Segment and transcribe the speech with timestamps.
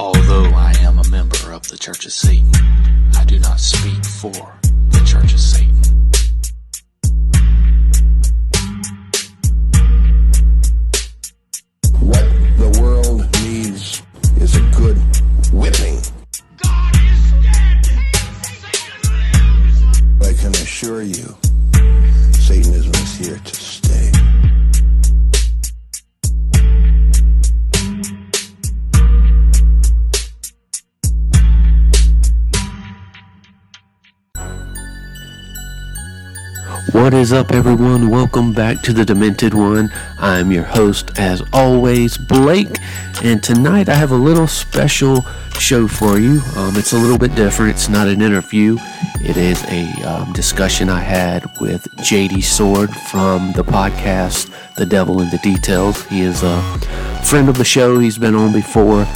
[0.00, 2.50] Although I am a member of the Church of Satan,
[3.16, 4.32] I do not speak for
[4.88, 5.69] the Church of Satan.
[37.30, 38.08] Is up, everyone?
[38.08, 39.92] Welcome back to the Demented One.
[40.18, 42.76] I'm your host, as always, Blake,
[43.22, 45.22] and tonight I have a little special
[45.56, 46.40] show for you.
[46.56, 47.70] Um, it's a little bit different.
[47.76, 48.78] It's not an interview.
[49.20, 55.20] It is a um, discussion I had with JD Sword from the podcast The Devil
[55.20, 56.04] in the Details.
[56.06, 56.60] He is a
[57.22, 58.00] friend of the show.
[58.00, 59.06] He's been on before,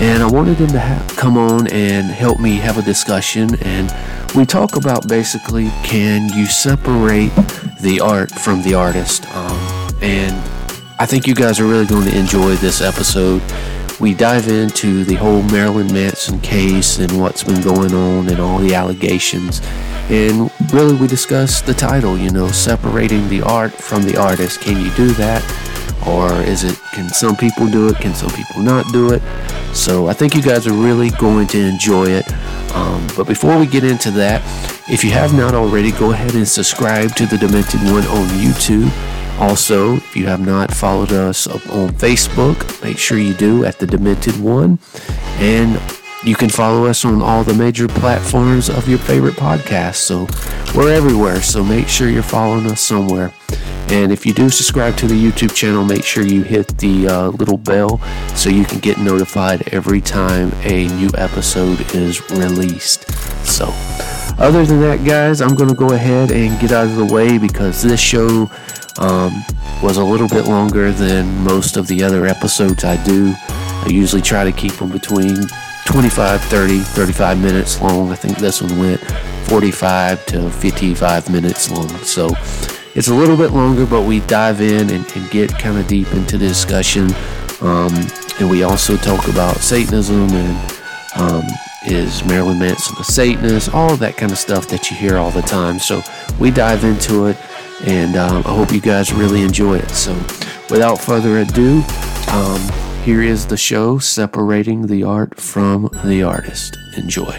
[0.00, 3.90] and I wanted him to ha- come on and help me have a discussion and
[4.34, 7.30] we talk about basically can you separate
[7.80, 9.24] the art from the artist?
[9.34, 10.34] Um, and
[10.98, 13.42] i think you guys are really going to enjoy this episode.
[14.00, 18.58] We dive into the whole marilyn manson case and what's been going on and all
[18.58, 19.60] the allegations.
[20.10, 24.60] And really we discuss the title you know separating the art from the artist.
[24.60, 25.42] Can you do that?
[26.06, 27.96] Or is it can some people do it?
[27.96, 29.22] Can some people not do it
[29.74, 32.26] so i think you guys are really going to enjoy it.
[32.74, 34.42] Um, but before we get into that
[34.88, 38.90] if you have not already go ahead and subscribe to the demented one on youtube.
[39.40, 43.86] Also if you have not followed us on facebook make sure you do at the
[43.86, 44.78] demented one.
[45.38, 45.80] And
[46.24, 50.26] you can follow us on all the major platforms of your favorite podcast so
[50.74, 53.32] we're everywhere so make sure you're following us somewhere
[53.88, 57.28] and if you do subscribe to the YouTube channel, make sure you hit the uh,
[57.28, 57.98] little bell
[58.34, 63.10] so you can get notified every time a new episode is released.
[63.46, 63.66] So,
[64.38, 67.36] other than that, guys, I'm going to go ahead and get out of the way
[67.36, 68.50] because this show
[68.98, 69.44] um,
[69.82, 73.34] was a little bit longer than most of the other episodes I do.
[73.36, 75.36] I usually try to keep them between
[75.86, 78.10] 25, 30, 35 minutes long.
[78.10, 79.00] I think this one went
[79.48, 81.88] 45 to 55 minutes long.
[81.98, 82.30] So,
[82.94, 86.12] it's a little bit longer, but we dive in and, and get kind of deep
[86.12, 87.12] into the discussion.
[87.60, 87.92] Um,
[88.38, 90.80] and we also talk about Satanism and
[91.16, 91.42] um,
[91.86, 95.42] is Marilyn Manson a Satanist, all that kind of stuff that you hear all the
[95.42, 95.78] time.
[95.78, 96.02] So
[96.38, 97.36] we dive into it,
[97.84, 99.90] and um, I hope you guys really enjoy it.
[99.90, 100.14] So
[100.70, 101.82] without further ado,
[102.32, 102.60] um,
[103.04, 106.78] here is the show separating the art from the artist.
[106.96, 107.38] Enjoy.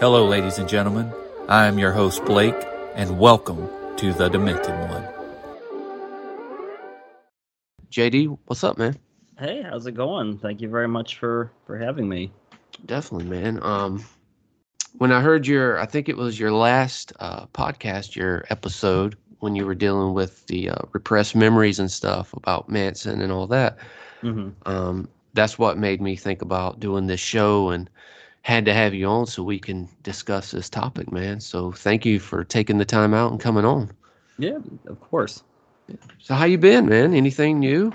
[0.00, 1.12] Hello, ladies and gentlemen.
[1.48, 2.56] I am your host, Blake,
[2.96, 5.06] and welcome to the Demented One.
[7.92, 8.98] JD, what's up, man?
[9.38, 10.38] Hey, how's it going?
[10.38, 12.32] Thank you very much for for having me.
[12.86, 13.62] Definitely, man.
[13.62, 14.04] Um,
[14.98, 19.54] when I heard your, I think it was your last uh, podcast, your episode when
[19.54, 23.78] you were dealing with the uh, repressed memories and stuff about Manson and all that.
[24.22, 27.90] hmm Um, that's what made me think about doing this show and
[28.42, 31.40] had to have you on so we can discuss this topic, man.
[31.40, 33.90] So thank you for taking the time out and coming on.
[34.38, 35.42] Yeah, of course.
[36.18, 37.14] So how you been, man?
[37.14, 37.92] Anything new?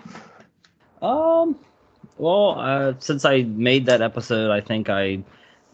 [1.02, 1.56] Um,
[2.18, 5.24] well, uh, since I made that episode, I think I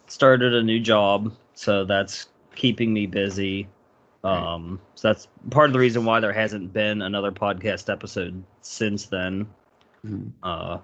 [0.07, 3.67] started a new job, so that's keeping me busy.
[4.23, 9.05] Um, so that's part of the reason why there hasn't been another podcast episode since
[9.05, 9.47] then.
[10.05, 10.31] Mhm.
[10.43, 10.79] Uh,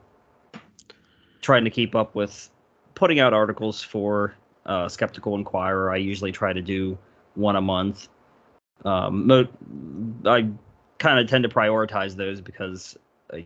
[1.41, 2.49] trying to keep up with
[2.95, 4.35] putting out articles for
[4.65, 5.91] uh, Skeptical Inquirer.
[5.91, 6.97] I usually try to do
[7.35, 8.07] one a month.
[8.85, 9.47] Um, mo-
[10.25, 10.49] I
[10.99, 12.97] kind of tend to prioritize those because
[13.31, 13.45] I,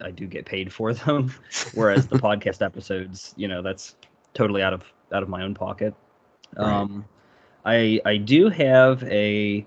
[0.00, 1.34] I do get paid for them,
[1.74, 3.96] whereas the podcast episodes, you know, that's
[4.38, 5.92] totally out of out of my own pocket.
[6.56, 6.72] Right.
[6.72, 7.04] Um,
[7.64, 9.66] I I do have a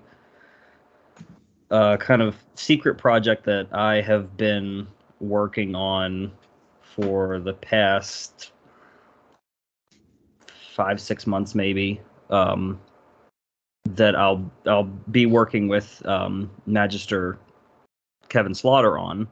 [1.70, 4.86] uh, kind of secret project that I have been
[5.20, 6.32] working on
[6.80, 8.52] for the past
[10.74, 12.00] five six months maybe
[12.30, 12.80] um,
[13.90, 17.38] that I'll I'll be working with um, Magister
[18.30, 19.28] Kevin Slaughter on,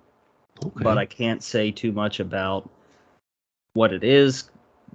[0.62, 0.84] Okay.
[0.84, 2.68] but I can't say too much about
[3.72, 4.50] what it is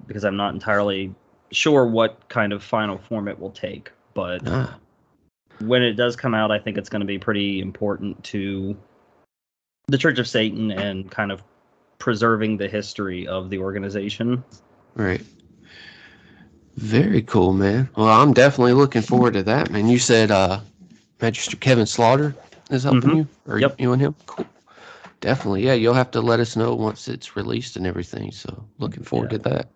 [0.07, 1.13] because I'm not entirely
[1.51, 3.91] sure what kind of final form it will take.
[4.13, 4.77] But ah,
[5.59, 8.77] when it does come out, I think it's going to be pretty important to
[9.87, 11.43] the Church of Satan and kind of
[11.99, 14.43] preserving the history of the organization.
[14.95, 15.23] right.
[16.77, 17.89] Very cool, man.
[17.95, 19.87] Well, I'm definitely looking forward to that, man.
[19.87, 20.59] You said uh
[21.21, 22.35] Magister Kevin Slaughter
[22.69, 23.15] is helping Mhm.
[23.15, 23.79] you, or Yep.
[23.79, 24.15] you and him.
[24.25, 24.45] Cool.
[25.21, 25.73] Definitely, yeah.
[25.73, 28.31] You'll have to let us know once it's released and everything.
[28.33, 29.69] So looking forward to that.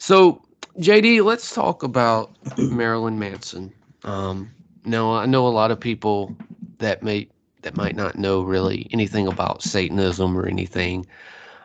[0.00, 0.40] So
[0.78, 3.72] JD, let's talk about Marilyn Manson.
[4.02, 4.50] Um,
[4.86, 6.34] now I know a lot of people
[6.78, 7.28] that may
[7.62, 11.06] that might not know really anything about Satanism or anything.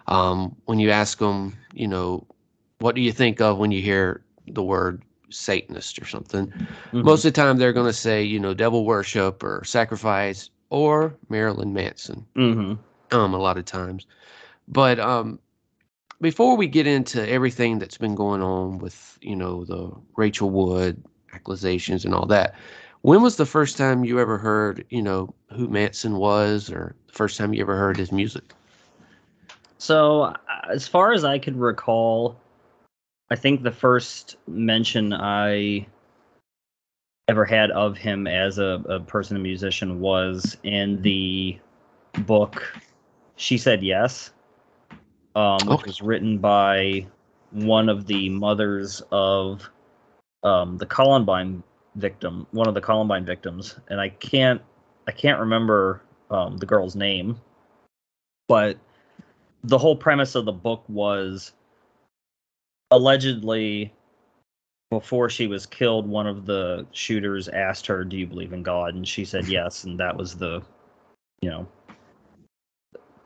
[0.08, 2.28] Um, when you ask them, you know,
[2.80, 6.48] what do you think of when you hear the word Satanist or something?
[6.92, 7.04] Mhm.
[7.06, 11.16] Most of the time, they're going to say, you know, devil worship or sacrifice or
[11.30, 12.26] Marilyn Manson.
[12.36, 12.78] Mhm.
[13.12, 14.06] Um, a lot of times,
[14.68, 15.40] but um,
[16.22, 21.04] before we get into everything that's been going on with, you know, the Rachel Wood
[21.34, 22.56] accusations and all that,
[23.02, 27.14] when was the first time you ever heard, you know, who Manson was, or the
[27.14, 28.44] first time you ever heard his music?
[29.78, 30.38] So, uh,
[30.72, 32.40] as far as I could recall,
[33.30, 35.86] I think the first mention I
[37.28, 41.60] ever had of him as a, a person, a musician, was in the
[42.26, 42.64] book
[43.36, 44.32] She Said Yes,
[45.36, 45.88] um, which Okay.
[45.88, 47.06] was written by
[47.52, 49.70] one of the mothers of
[50.44, 51.64] um, the Columbine
[51.96, 54.62] victim, one of the Columbine victims, and I can't,
[55.08, 57.40] I can't remember um, the girl's name,
[58.48, 58.78] but
[59.64, 61.54] the whole premise of the book was
[62.92, 63.92] allegedly
[64.92, 68.94] before she was killed one of the shooters asked her do you believe in god?
[68.94, 69.84] And she said yes.
[69.84, 70.62] And that was the
[71.42, 71.68] you know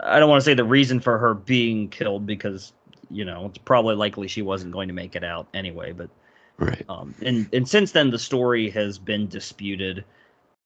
[0.01, 2.73] i don't want to say the reason for her being killed because
[3.09, 6.09] you know it's probably likely she wasn't going to make it out anyway but
[6.59, 6.83] Right.
[6.89, 10.03] um, and and since then the story has been disputed.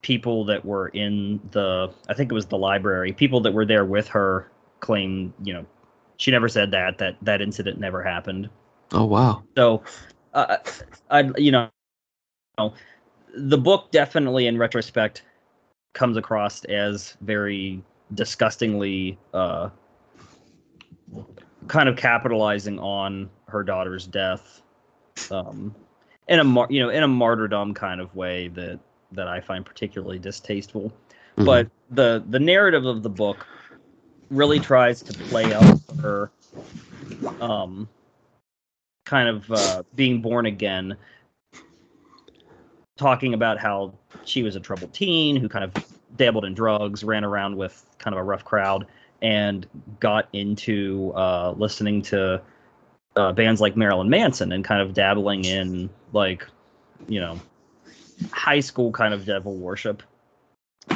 [0.02, 3.14] People that were in the, I think it was the library.
[3.14, 4.52] People that were there with her
[4.82, 5.66] claim, you know,
[6.18, 6.98] she never said that.
[6.98, 8.50] That that incident never happened.
[8.92, 9.44] Oh wow.
[9.56, 9.84] So,
[10.34, 10.58] uh,
[11.10, 11.70] I you know,
[13.38, 15.24] the book definitely, in retrospect,
[15.94, 19.69] comes across as very disgustingly uh,
[21.68, 24.62] kind of capitalizing on her daughter's death,
[25.31, 25.74] um,
[26.27, 28.80] in a mar- you know in a martyrdom kind of way that
[29.12, 30.92] that I find particularly distasteful.
[31.38, 31.45] Mhm.
[31.45, 33.45] But the the narrative of the book
[34.30, 36.31] really tries to play up her
[37.39, 37.88] um
[39.06, 40.98] kind of uh, being born again
[42.98, 43.94] talking about how
[44.24, 45.74] she was a troubled teen who kind of
[46.15, 48.86] dabbled in drugs ran around with kind of a rough crowd
[49.21, 49.68] and
[50.00, 52.42] got into uh, listening to
[53.15, 56.48] uh, bands like marilyn manson and kind of dabbling in like
[57.07, 57.39] you know
[58.31, 60.04] high school kind of devil worship.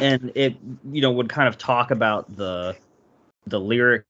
[0.01, 0.55] And it
[0.91, 2.75] you know would kind of talk about the
[3.45, 4.05] the lyrics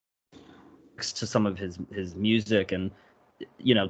[1.14, 2.72] to some of his his music.
[2.72, 2.92] And
[3.60, 3.90] you know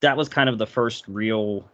[0.00, 1.68] that was kind of the first real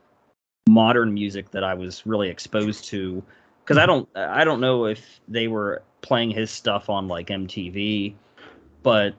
[0.69, 3.23] modern music that I was really exposed to
[3.69, 8.15] because I don't I don't know if they were playing his stuff on like MTV
[8.83, 9.15] but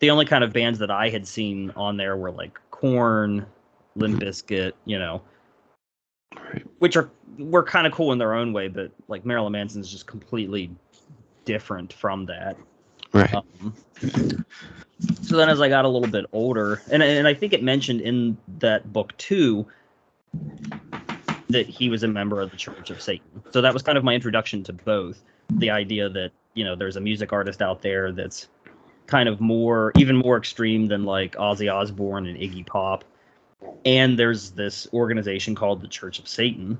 [0.00, 3.46] the only kind of bands that I had seen on there were like Korn,
[3.96, 5.22] Limp Bizkit, you know,
[6.36, 6.64] Right.
[6.78, 10.06] which are were kind of cool in their own way, but like Marilyn Manson's just
[10.06, 10.70] completely
[11.44, 12.56] different from that.
[13.12, 13.34] Right.
[13.34, 13.74] Um,
[15.22, 18.00] so then, as I got a little bit older, and and I think it mentioned
[18.00, 19.66] in that book too
[21.52, 23.42] that he was a member of the Church of Satan.
[23.50, 25.22] So that was kind of my introduction to both.
[25.50, 28.48] The idea that you know there's a music artist out there that's
[29.06, 33.04] kind of more, even more extreme than like Ozzy Osbourne and Iggy Pop,
[33.84, 36.78] and there's this organization called the Church of Satan.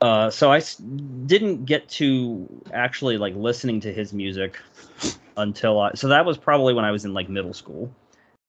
[0.00, 4.58] Uh, so I s- didn't get to actually like listening to his music
[5.36, 5.92] until I.
[5.94, 7.92] So that was probably when I was in like middle school.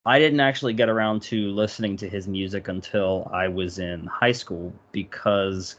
[0.06, 4.34] I didn't actually get around to listening to his music until I was in high
[4.34, 5.78] school because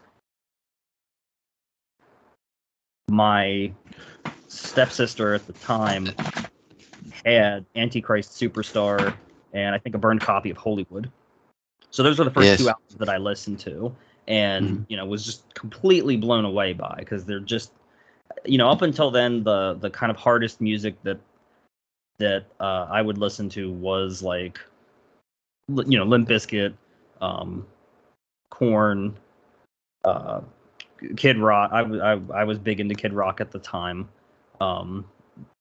[3.08, 3.70] my
[4.48, 6.08] stepsister at the time
[7.24, 9.14] had Antichrist Superstar
[9.52, 11.10] and I think a burned copy of Holywood.
[11.90, 12.58] So those were the first Yes.
[12.58, 13.94] two albums that I listened to
[14.26, 14.86] and Mhm.
[14.88, 17.72] you know was just completely blown away by because they're just
[18.46, 21.18] you know up until then the the kind of hardest music that
[22.18, 24.58] that uh, I would listen to was like
[25.68, 26.74] you know Limp Bizkit,
[27.20, 27.66] um,
[28.50, 29.16] Korn,
[30.04, 30.40] uh,
[31.16, 31.70] Kid Rock.
[31.72, 34.08] I, w- I I was big into Kid Rock at the time,
[34.60, 35.04] um,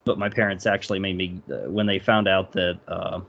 [0.06, 3.22] but my parents actually made me uh, when they found out that uh,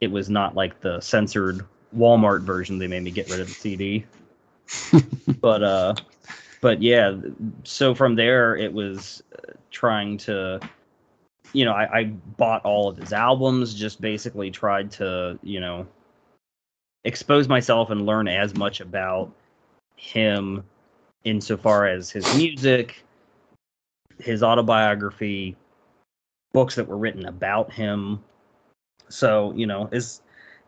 [0.00, 1.64] it was not like the censored
[1.96, 2.78] Walmart version.
[2.78, 4.04] They made me get rid of the CD.
[5.40, 5.94] but uh,
[6.60, 7.16] but yeah.
[7.64, 10.60] So from there, it was uh, trying to
[11.56, 15.86] you know, I, I bought all of his albums, just basically tried to, you know,
[17.04, 19.32] expose myself and learn as much about
[19.96, 20.62] him
[21.24, 23.02] insofar as his music,
[24.18, 25.56] his autobiography,
[26.52, 28.22] books that were written about him.
[29.08, 30.20] So, you know, is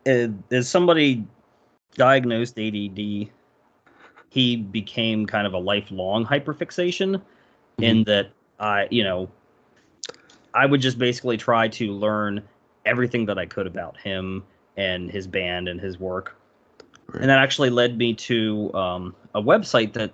[0.06, 1.22] is somebody
[1.96, 3.28] diagnosed ADD,
[4.30, 7.82] he became kind of a lifelong hyperfixation mm-hmm.
[7.82, 9.28] in that I, you know,
[10.54, 12.42] I would just basically try to learn
[12.84, 14.44] everything that I could about him
[14.76, 16.36] and his band and his work.
[17.08, 17.22] Right.
[17.22, 20.12] And that actually led me to um, a website that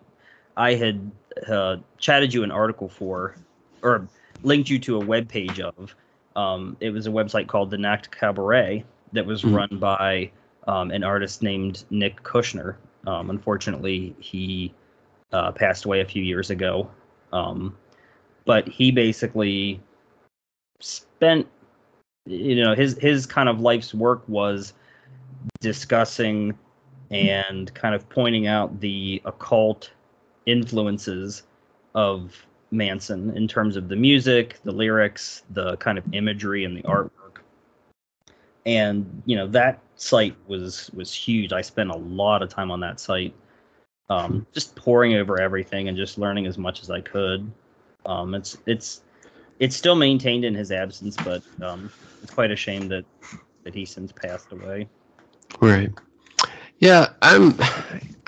[0.57, 1.11] I had
[1.49, 3.37] uh, chatted you an article for,
[3.83, 4.09] or
[4.43, 5.95] linked you to a web page of.
[6.37, 9.55] Um, it was a website called the Nachtkabarett that was mm-hmm.
[9.55, 10.31] run by
[10.67, 12.77] um, an artist named Nick Kushner.
[13.07, 14.73] Um, unfortunately, he
[15.33, 16.91] uh, passed away a few years ago.
[17.33, 17.77] Um,
[18.45, 19.81] but he basically
[20.81, 21.47] spent,
[22.27, 24.73] you know, his his kind of life's work was
[25.61, 26.57] discussing
[27.11, 29.91] and kind of pointing out the occult
[30.47, 31.43] influences
[31.95, 36.83] of Manson in terms of the music, the lyrics, the kind of imagery, and the
[36.83, 37.11] artwork.
[38.67, 41.53] And you know that site was was huge.
[41.53, 43.35] I spent a lot of time on that site,
[44.11, 47.51] um, just poring over everything and just learning as much as I could.
[48.07, 49.03] Um, it's it's
[49.65, 51.91] it's still maintained in his absence, but um,
[52.23, 53.07] it's quite a shame that
[53.65, 54.87] that he since passed away.
[55.61, 55.91] Right.
[56.79, 57.59] Yeah, I'm.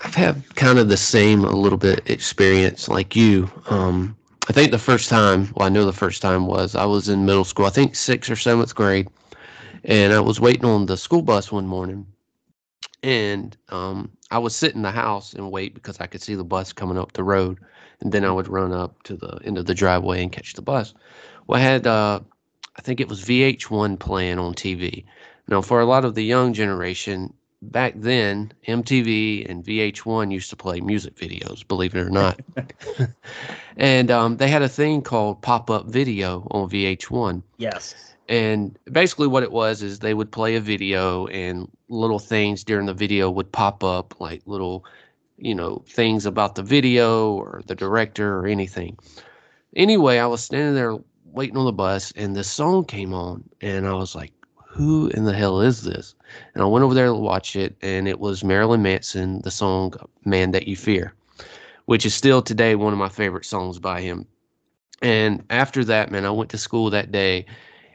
[0.05, 3.51] I've had kind of the same a little bit experience like you.
[3.69, 4.17] Um,
[4.49, 7.27] I think the first time, well, I know the first time was I was in
[7.27, 7.67] middle school.
[7.67, 9.09] I think sixth or seventh grade,
[9.85, 12.07] and I was waiting on the school bus one morning,
[13.03, 16.45] and um, I was sitting in the house and wait because I could see the
[16.45, 17.59] bus coming up the road,
[18.01, 20.63] and then I would run up to the end of the driveway and catch the
[20.63, 20.95] bus.
[21.47, 22.21] Well, I had, uh,
[22.77, 25.05] I think it was VH1 playing on TV.
[25.49, 30.57] Now, for a lot of the young generation, back then, MTV and VH1 used to
[30.57, 32.41] play music videos, believe it or not.
[33.77, 37.43] and um, they had a thing called pop up video on VH1.
[37.59, 38.15] Yes.
[38.29, 42.87] And basically, what it was is they would play a video, and little things during
[42.87, 44.85] the video would pop up, like little,
[45.39, 48.99] you know, things about the video or the director or anything.
[49.75, 53.87] Anyway, I was standing there waiting on the bus, and this song came on, and
[53.87, 54.33] I was like,
[54.67, 56.15] who in the hell is this?
[56.55, 59.95] And I went over there to watch it, and it was Marilyn Manson, the song
[60.25, 61.15] Man That You Fear,
[61.87, 64.27] which is still today one of my favorite songs by him.
[65.03, 67.45] And after that, man, I went to school that day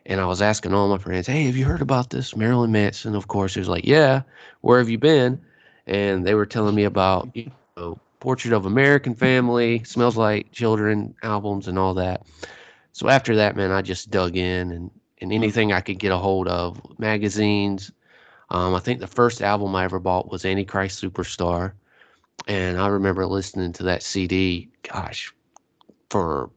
[0.05, 3.15] and I was asking all my friends, hey, have you heard about this Marilyn Manson?
[3.15, 4.21] Of course, it was like, yeah,
[4.61, 5.39] where have you been?
[5.87, 11.15] And they were telling me about, you know, Portrait of American Family, Smells Like Children
[11.23, 12.25] albums and all that.
[12.93, 16.17] So after that, man, I just dug in and and anything I could get a
[16.17, 17.91] hold of, magazines.
[18.49, 21.73] Um, I think the first album I ever bought was Antichrist Superstar,
[22.47, 24.67] and I remember listening to that CD.
[24.81, 25.31] Gosh,
[26.09, 26.49] for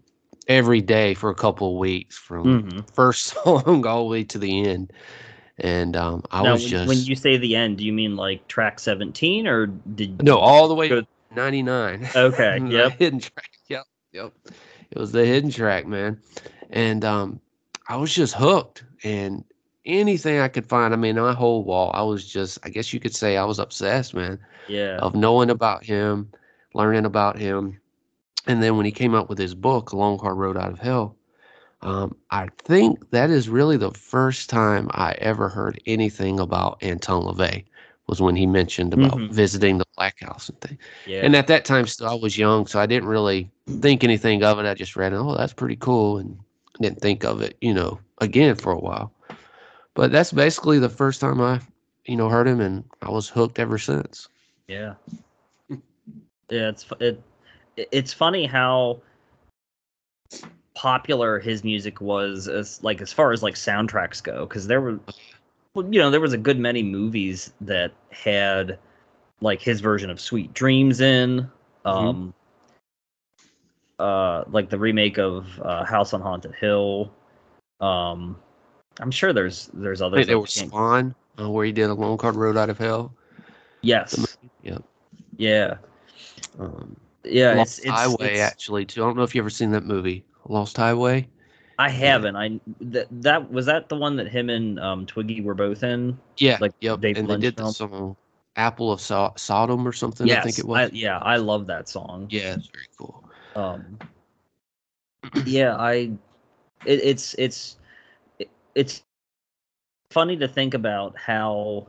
[0.49, 2.81] every day for a couple of weeks from mm-hmm.
[2.93, 4.93] first song all the way to the end.
[5.59, 8.47] And um, I now, was just when you say the end, do you mean like
[8.49, 12.09] track seventeen or did no all the way to ninety nine?
[12.17, 13.51] Okay, yep, hidden track.
[13.69, 14.33] Yep, yep.
[14.91, 16.21] It was the hidden track, man.
[16.71, 17.41] And um,
[17.89, 19.45] I was just hooked and
[19.87, 20.93] anything I could find.
[20.93, 23.59] I mean, my whole wall, I was just, I guess you could say I was
[23.59, 24.39] obsessed, man.
[24.69, 24.99] Yeah.
[24.99, 26.31] Of knowing about him,
[26.75, 27.81] learning about him.
[28.47, 31.17] And then when he came out with his book, Long Hard Road Out of Hell,
[31.85, 37.25] um, I think that is really the first time I ever heard anything about Anton
[37.25, 37.64] LaVey
[38.07, 39.33] was when he mentioned about mm-hmm.
[39.33, 40.79] visiting the Black House and thing.
[41.07, 41.21] Yeah.
[41.23, 43.50] And at that time, still I was young, so I didn't really
[43.81, 44.67] think anything of it.
[44.67, 46.38] I just read, oh, that's pretty cool, and
[46.81, 49.12] didn't think of it, you know, again for a while.
[49.93, 51.61] But that's basically the first time I,
[52.07, 54.29] you know, heard him, and I was hooked ever since.
[54.69, 54.95] Yeah.
[56.50, 57.23] Yeah, it's it.
[57.75, 59.00] It's funny how
[60.75, 64.99] popular his music was as like as far as like soundtracks go because there were
[65.76, 68.78] you know there was a good many movies that had
[69.40, 71.49] like his version of sweet dreams in
[71.85, 71.88] mm-hmm.
[71.88, 72.35] um
[73.99, 77.12] uh like the remake of uh, House on Haunted Hill.
[77.81, 78.37] Um,
[79.00, 80.26] I'm sure there's there's others.
[80.26, 83.12] There was Spawn, uh, where he did a Long Hard Road Out of Hell.
[83.83, 84.37] Yes.
[84.62, 84.78] Yeah.
[85.37, 85.76] Yeah.
[86.59, 87.54] Um, yeah.
[87.54, 89.02] Lost it's, it's, Highway it's, actually too.
[89.02, 91.29] I don't know if you ever seen that movie, Lost Highway.
[91.79, 92.37] I haven't.
[92.37, 96.19] I that that was that the one that him and um, Twiggy were both in.
[96.37, 96.59] Yeah.
[96.61, 97.01] Like yep.
[97.01, 97.69] David and Lynch they did film?
[97.69, 98.17] the song
[98.57, 100.27] Apple of so- Sodom or something.
[100.27, 100.91] Yes, I think it was.
[100.91, 102.29] I, yeah, I love that song.
[102.31, 103.25] yeah, it's very cool.
[103.57, 103.99] Um,
[105.47, 106.13] yeah, I.
[106.87, 107.77] It, it's it's
[108.39, 109.03] it, it's
[110.11, 111.89] funny to think about how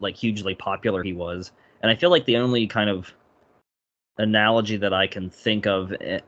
[0.00, 3.12] like hugely popular he was, and I feel like the only kind of
[4.18, 6.20] analogy that I can think of, eh,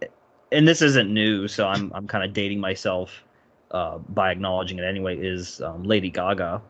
[0.52, 3.24] and this isn't new, so I'm I'm kind of dating myself
[3.70, 5.18] uh, by acknowledging it anyway.
[5.18, 6.62] Is um, Lady Gaga,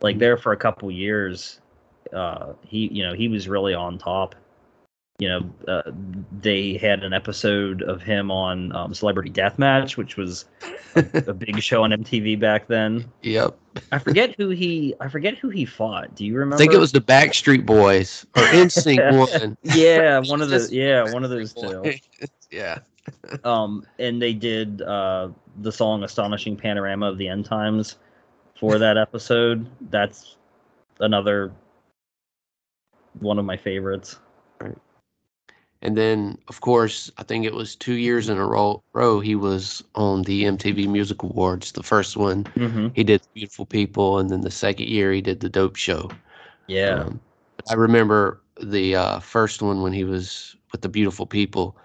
[0.00, 1.60] like there for a couple years,
[2.12, 4.34] uh, he you know he was really on top.
[5.18, 5.82] You know, uh,
[6.40, 10.46] they had an episode of him on um, Celebrity Deathmatch, which was
[10.94, 13.04] a big show on MTV back then.
[13.20, 13.54] Yep.
[13.92, 16.14] I forget who he I forget who he fought.
[16.14, 16.56] Do you remember?
[16.56, 19.58] I think it was the Backstreet Boys or NSYNC one.
[19.62, 21.92] yeah, one of the yeah, one of those two.
[22.50, 22.78] Yeah.
[23.44, 25.28] Um, and they did uh
[25.62, 27.96] the song "Astonishing Panorama of the End Times"
[28.58, 29.66] for that episode.
[29.90, 30.36] That's
[31.00, 31.52] another
[33.20, 34.18] one of my favorites.
[34.60, 34.76] Right.
[35.82, 39.34] And then, of course, I think it was two years in a row, row he
[39.34, 41.72] was on the MTV Music Awards.
[41.72, 42.88] The first one, Mm-hmm.
[42.92, 46.10] he did Beautiful People, and then the second year, he did The Dope Show.
[46.66, 47.20] Yeah, Um,
[47.70, 51.76] I remember the uh, first one when he was with the Beautiful People,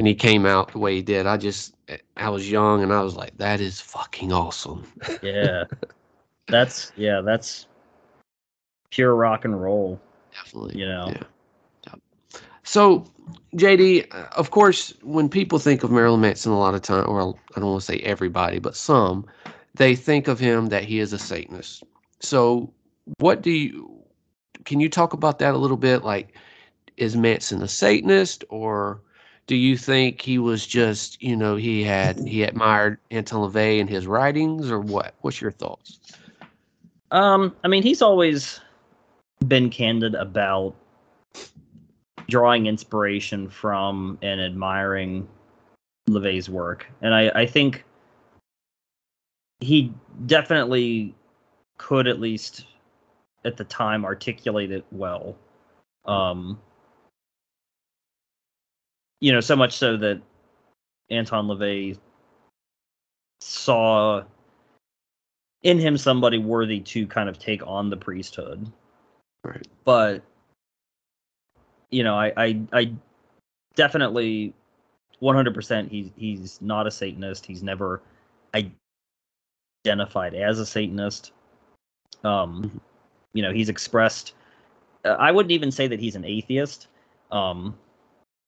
[0.00, 1.26] and he came out the way he did.
[1.26, 1.74] I just,
[2.16, 4.90] I was young, and I was like, that is fucking awesome.
[5.22, 5.64] yeah.
[6.48, 7.66] that's yeah, that's
[8.88, 10.00] pure rock and roll.
[10.32, 10.78] Definitely.
[10.80, 11.08] You know.
[11.08, 11.22] Yeah.
[11.88, 12.00] Yep.
[12.62, 13.04] So,
[13.56, 17.60] JD, of course, when people think of Marilyn Manson, a lot of time, or I
[17.60, 19.26] don't want to say everybody, but some,
[19.74, 21.84] they think of him that he is a Satanist.
[22.20, 22.72] So,
[23.18, 24.02] what do you?
[24.64, 26.04] Can you talk about that a little bit?
[26.04, 26.34] Like,
[26.96, 29.02] is Manson a Satanist, or
[29.50, 33.90] do you think he was just, you know, he had he admired Anton LaVey and
[33.90, 35.16] his writings, or what?
[35.22, 35.98] What's your thoughts?
[37.10, 38.60] Um, I mean, he's always
[39.48, 40.76] been candid about
[42.28, 45.26] drawing inspiration from and admiring
[46.08, 47.82] LaVey's work, and I, I think
[49.58, 49.92] he
[50.26, 51.12] definitely
[51.76, 52.66] could at least
[53.44, 55.34] at the time articulate it well.
[56.04, 56.60] Um,
[59.20, 60.20] you know, so much so that
[61.10, 61.98] Anton LaVey
[63.40, 64.22] saw
[65.62, 68.70] in him somebody worthy to kind of take on the priesthood.
[69.44, 69.66] Right.
[69.84, 70.22] But
[71.90, 72.92] you know, I I, I
[73.74, 74.54] definitely
[75.20, 77.44] 100% he's he's not a satanist.
[77.44, 78.00] He's never
[79.86, 81.32] identified as a satanist.
[82.24, 82.80] Um
[83.32, 84.34] you know, he's expressed
[85.04, 86.88] uh, I wouldn't even say that he's an atheist
[87.30, 87.76] um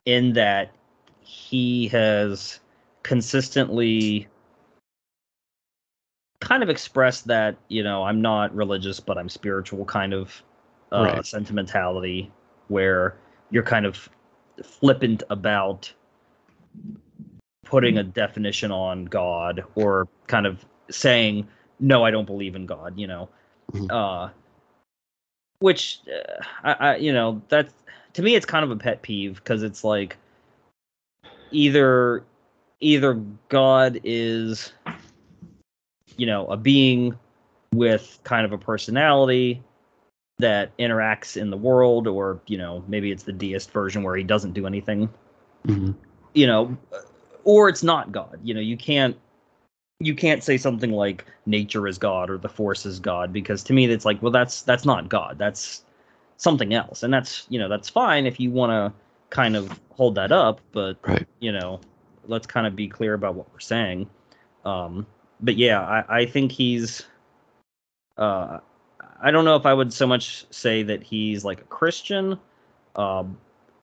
[0.05, 0.71] in that
[1.21, 2.61] he has
[3.03, 4.29] consistently
[6.41, 10.43] kind of expressed that you know i'm not religious but i'm spiritual kind of
[10.91, 11.27] uh, Right.
[11.27, 12.31] sentimentality
[12.69, 13.17] where
[13.51, 14.09] you're kind of
[14.63, 15.93] flippant about
[17.65, 21.47] putting a definition on god or kind of saying
[21.81, 23.29] no i don't believe in god you know
[23.73, 23.91] Mhm.
[23.91, 24.29] uh
[25.61, 27.73] which uh, I, I you know that's
[28.15, 30.17] to me it's kind of a pet peeve because it's like
[31.51, 32.25] either
[32.81, 33.15] either
[33.49, 34.73] god is
[36.17, 37.17] you know a being
[37.75, 39.63] with kind of a personality
[40.39, 44.25] that interacts in the world or you know maybe it's the deist version where he
[44.25, 45.09] doesn't do anything.
[45.67, 45.95] Mhm.
[46.35, 46.77] you know
[47.45, 48.39] or it's not god.
[48.43, 49.17] You know you can't
[50.01, 53.73] you can't say something like nature is god or the force is god because to
[53.73, 55.39] me that's like well that's that's not god.
[55.39, 55.85] That's
[56.43, 57.03] something else.
[57.03, 58.93] And that's you know that's fine if you want to
[59.31, 61.27] kind of hold that up but Right.
[61.41, 61.81] you know
[62.27, 64.09] let's kind of be clear about what we're saying.
[64.65, 65.07] Um
[65.41, 67.05] but yeah i i think he's
[68.19, 68.59] uh
[69.21, 72.39] i don't know if i would so much say that he's like a christian.
[72.97, 73.39] Um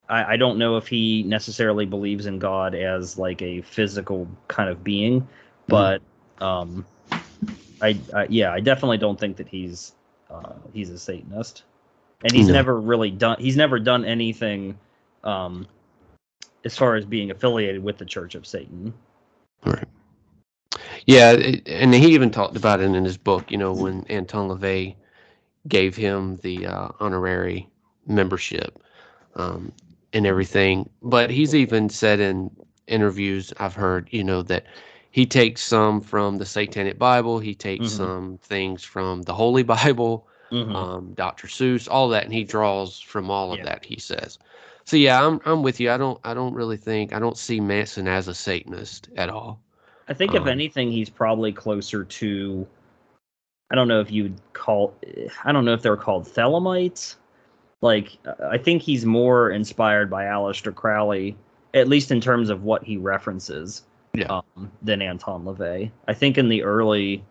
[0.10, 4.70] I, I don't know if he necessarily believes in God as like a physical kind
[4.70, 5.28] of being,
[5.68, 6.02] but
[6.42, 6.86] um,
[7.82, 9.94] I, I yeah, I definitely don't think that he's
[10.30, 11.64] uh, he's a Satanist,
[12.24, 12.54] and he's No.
[12.54, 14.78] never really done he's never done anything
[15.24, 15.68] um,
[16.66, 18.94] as far as being affiliated with the Church of Satan.
[19.66, 19.88] Right.
[21.06, 23.52] Yeah, it, and he even talked about it in his book.
[23.52, 24.96] You know, when Anton LaVey
[25.68, 27.70] gave him the uh, honorary
[28.08, 28.80] membership
[29.36, 29.74] um,
[30.14, 30.90] and everything.
[31.02, 32.52] But he's even said in
[32.88, 34.66] interviews I've heard, you know, that
[35.12, 37.92] he takes some from the Satanic Bible, he takes Mhm.
[37.92, 40.76] some things from the Holy Bible, Mhm.
[40.76, 41.48] um, Dr.
[41.48, 43.66] Seuss, all that, and he draws from all of Yeah.
[43.66, 43.86] that.
[43.86, 44.40] He says.
[44.86, 45.92] So yeah, I'm I'm with you.
[45.92, 49.62] I don't I don't really think I don't see Manson as a Satanist at all.
[50.08, 52.68] I think if Um, anything, he's probably closer to.
[53.72, 54.96] I don't know if you'd call.
[55.44, 57.18] I don't know if they're called Thelemites.
[57.82, 61.38] Like, I think he's more inspired by Aleister Crowley,
[61.76, 63.84] at least in terms of what he references,
[64.16, 64.42] Yeah.
[64.58, 65.92] um, than Anton LaVey.
[66.08, 67.24] I think in the early,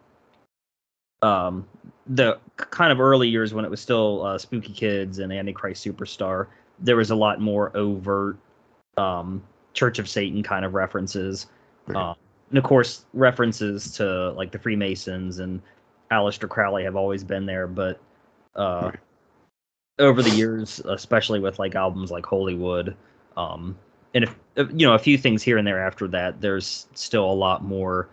[1.23, 1.67] um,
[2.09, 6.47] the kind of early years when it was still uh, Spooky Kids and Antichrist Superstar,
[6.79, 8.37] there was a lot more overt
[8.97, 9.43] um,
[9.75, 11.47] Church of Satan kind of references,
[11.87, 11.97] Right.
[11.97, 12.17] um,
[12.51, 15.63] and of course references to like the Freemasons and
[16.11, 18.01] Aleister Crowley have always been there, but
[18.57, 19.01] uh, Right.
[19.99, 22.97] over the years, especially with like albums like Holywood,
[23.37, 23.77] um,
[24.15, 27.31] and if if, you know a few things here and there after that, there's still
[27.31, 28.09] a lot more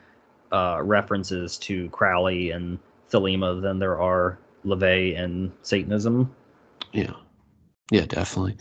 [0.52, 2.78] uh, references to Crowley and
[3.16, 6.34] Thelema than there are LaVey and Satanism.
[6.94, 7.14] Yeah.
[7.92, 8.58] Yeah, definitely.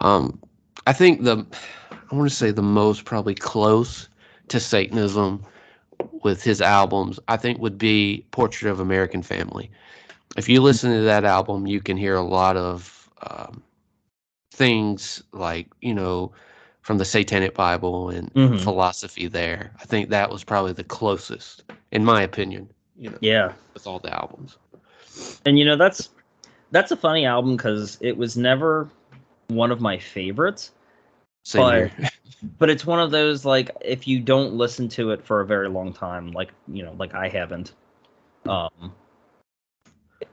[0.00, 0.40] Um,
[0.86, 1.44] I think the,
[1.90, 4.08] I want to say the most probably close
[4.48, 5.44] to Satanism
[6.22, 9.70] with his albums, I think would be Portrait of American Family.
[10.36, 13.62] If you listen to that album, you can hear a lot of um,
[14.52, 16.32] things like, you know,
[16.82, 18.60] from the Satanic Bible and Mhm.
[18.60, 19.72] philosophy there.
[19.80, 23.98] I think that was probably the closest, in my opinion, you know, Yeah, with all
[23.98, 24.58] the albums.
[25.46, 26.10] and you know that's
[26.70, 28.88] that's a funny album because it was never
[29.48, 30.72] one of my favorites,
[31.44, 32.08] Same But- here.
[32.58, 35.68] but it's one of those like if you don't listen to it for a very
[35.68, 37.72] long time, like you know, like I haven't,
[38.46, 38.92] um,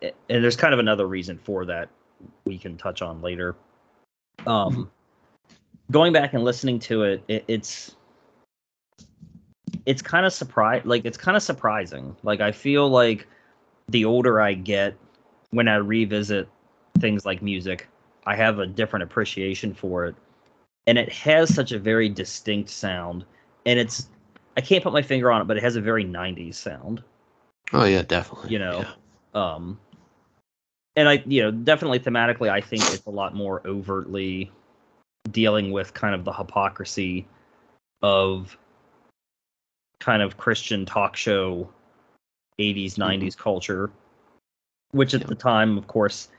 [0.01, 1.89] and there's kind of another reason for that
[2.45, 3.55] we can touch on later.
[4.45, 4.91] Um,
[5.91, 7.95] going back and listening to it, it it's
[9.85, 12.15] it's kind of surprise like it's kind of surprising.
[12.23, 13.27] Like I feel like
[13.89, 14.95] the older I get,
[15.51, 16.47] when I revisit
[16.99, 17.87] things like music,
[18.25, 20.15] I have a different appreciation for it.
[20.87, 23.25] And it has such a very distinct sound.
[23.65, 24.09] And it's
[24.57, 27.03] I can't put my finger on it, but it has a very 90s sound,
[27.73, 28.51] Oh yeah, definitely.
[28.51, 28.85] you know.
[29.33, 29.53] Yeah.
[29.55, 29.79] Um
[30.95, 34.51] and I you know, definitely thematically I think it's a lot more overtly
[35.31, 37.27] dealing with kind of the hypocrisy
[38.01, 38.57] of
[39.99, 41.69] kind of Christian talk show
[42.59, 43.91] 80s 90s culture
[44.91, 46.29] which at the time of course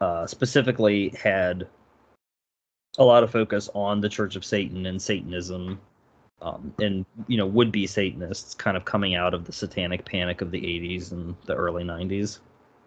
[0.00, 1.66] uh, specifically had
[2.98, 5.80] a lot of focus on the Church of Satan and Satanism
[6.42, 10.40] um, and you know would be Satanists kind of coming out of the satanic panic
[10.40, 12.40] of the 80s and the early 90s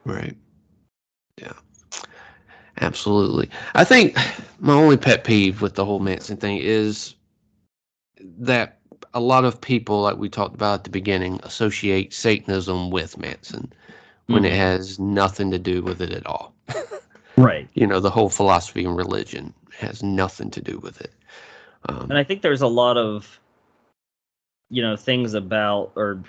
[0.06, 0.36] Right.
[1.39, 1.54] Yeah.
[2.82, 3.49] Absolutely.
[3.76, 4.17] I think
[4.60, 7.15] my only pet peeve with the whole Manson thing is
[8.19, 8.80] that
[9.13, 13.71] a lot of people, like we talked about at the beginning, associate Satanism with Manson
[14.28, 16.54] when it has nothing to do with it at all.
[17.38, 21.12] right You know, the whole philosophy and religion has nothing to do with it.
[21.89, 23.39] Um, and I think there's a lot of
[24.69, 26.23] you know things about or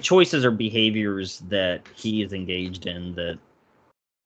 [0.00, 3.38] choices or behaviors that he is engaged in that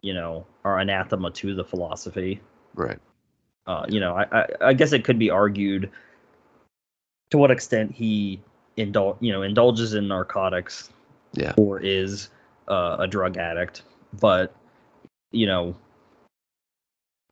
[0.03, 2.41] you know are anathema to the philosophy
[2.75, 2.99] right.
[3.67, 5.91] uh, you know, I, I, I guess it could be argued
[7.31, 8.41] to what extent he
[8.77, 10.91] indul- you know, indulges in narcotics
[11.35, 11.53] Yeah.
[11.57, 12.31] or is
[12.69, 13.83] uh, a drug addict.
[14.21, 14.55] But,
[15.31, 15.77] you know,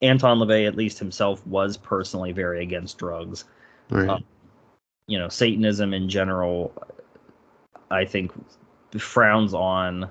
[0.01, 3.45] Anton LaVey, at least himself, was personally very against drugs.
[3.89, 4.09] Right.
[4.09, 4.23] Um,
[5.07, 6.73] You know, Satanism in general,
[7.89, 8.31] I think,
[8.97, 10.09] frowns on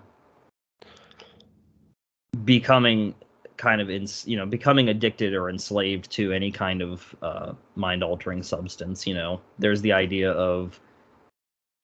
[2.45, 3.15] becoming
[3.57, 8.03] kind of in you know becoming addicted or enslaved to any kind of uh, mind
[8.05, 9.41] altering substance you know?
[9.59, 10.79] There's the idea of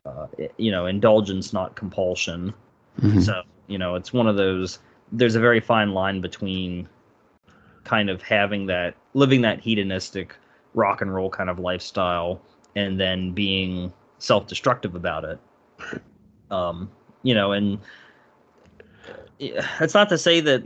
[0.04, 2.52] uh, you know indulgence not compulsion.
[3.00, 3.22] Mhm.
[3.22, 4.78] so you know it's one of those
[5.12, 6.88] there's a very fine line between
[7.84, 10.34] kind of having that living that hedonistic
[10.74, 12.40] rock and roll kind of lifestyle
[12.76, 15.38] and then being self-destructive about it.
[16.50, 16.90] Um
[17.22, 17.78] you know and
[19.38, 20.62] yeah, it's not to say that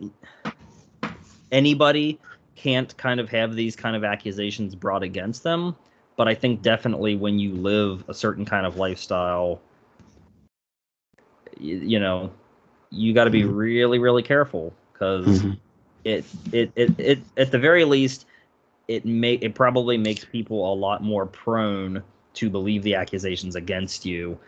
[1.52, 2.18] anybody
[2.54, 5.76] can't kind of have these kind of accusations brought against them
[6.16, 9.60] but i think definitely when you live a certain kind of lifestyle
[11.58, 12.30] you, you know
[12.90, 13.56] you got to be Mhm.
[13.56, 15.58] really really careful because Mhm.
[16.04, 18.26] it, it it it at the very least
[18.88, 22.02] it may it probably makes people a lot more prone
[22.34, 24.38] to believe the accusations against you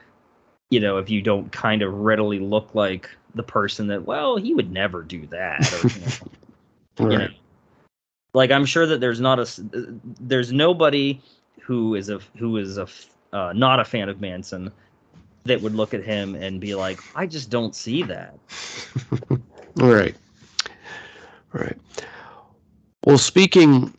[0.70, 4.54] you know if you don't kind of readily look like the person that well he
[4.54, 6.12] would never do that or, you know,
[6.98, 7.28] you know.
[8.34, 9.64] Like i'm sure that there's not a
[10.20, 11.20] there's nobody
[11.60, 12.86] who is a who is a
[13.32, 14.70] uh, not a fan of manson
[15.44, 18.34] that would look at him and be like i just don't see that
[19.78, 20.16] Right.
[21.52, 21.76] Right.
[23.04, 23.94] Well, speaking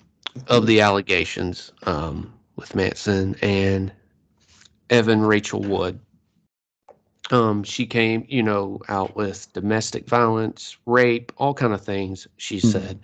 [0.47, 3.91] of the allegations um, with Manson and
[4.89, 5.99] Evan Rachel Wood,
[7.31, 12.27] um, she came, you know, out with domestic violence, rape, all kind of things.
[12.37, 12.71] She Mhm.
[12.71, 12.99] said.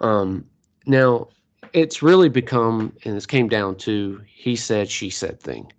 [0.00, 0.44] Um,
[0.86, 1.28] now,
[1.72, 5.72] it's really become, and it's came down to he said, she said thing.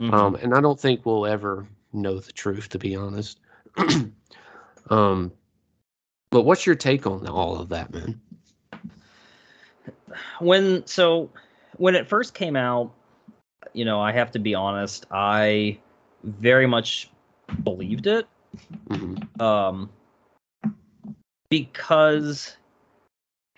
[0.00, 0.12] Mhm.
[0.12, 3.40] Um, and I don't think we'll ever know the truth, to be honest.
[4.90, 5.32] um,
[6.30, 8.20] but what's your take on all of that, man?
[10.40, 11.30] when so
[11.76, 12.92] when it first came out,
[13.72, 15.78] you know, I have to be honest, I
[16.22, 17.10] very much
[17.62, 18.26] believed it.
[18.88, 19.40] Mhm.
[19.40, 19.90] Um,
[21.50, 22.56] because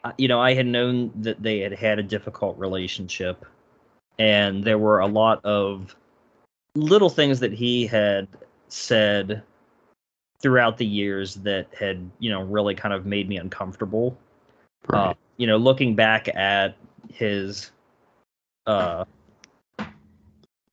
[0.04, 3.44] uh, you know, I had known that they had had a difficult relationship,
[4.18, 5.94] and there were a lot of
[6.74, 8.28] little things that he had
[8.68, 9.42] said
[10.40, 14.16] throughout the years that had, you know, really kind of made me uncomfortable.
[14.88, 16.76] Uh, you know, looking back at
[17.12, 17.70] his
[18.66, 19.04] uh,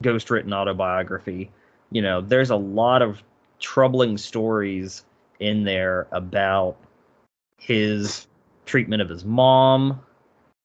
[0.02, 1.52] ghost written autobiography,
[1.91, 3.21] you know, there's a lot of
[3.60, 5.06] troubling stories
[5.39, 6.78] in there about
[7.58, 8.28] his
[8.65, 10.00] treatment of his mom,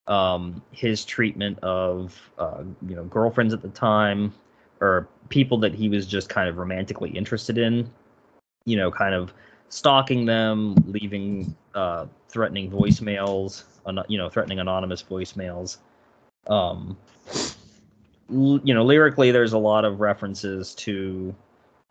[0.06, 4.32] um, his treatment of uh, you know girlfriends at the time,
[4.80, 7.88] or people that he was just kind of romantically interested in.
[8.64, 9.32] You know, kind of
[9.68, 13.64] stalking them, leaving uh, threatening voicemails,
[14.08, 15.78] you know, threatening anonymous voicemails.
[16.46, 16.96] Um,
[18.30, 21.34] you know, lyrically, there's a lot of references to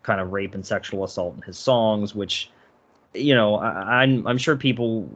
[0.03, 2.49] kind of rape and sexual assault in his songs, which
[3.13, 5.09] you know I, I'm I'm sure people,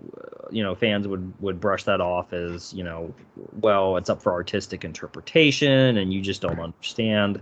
[0.52, 3.14] you know, fans would would brush that off as you know,
[3.62, 7.42] well, it's up for artistic interpretation, and you just don't understand.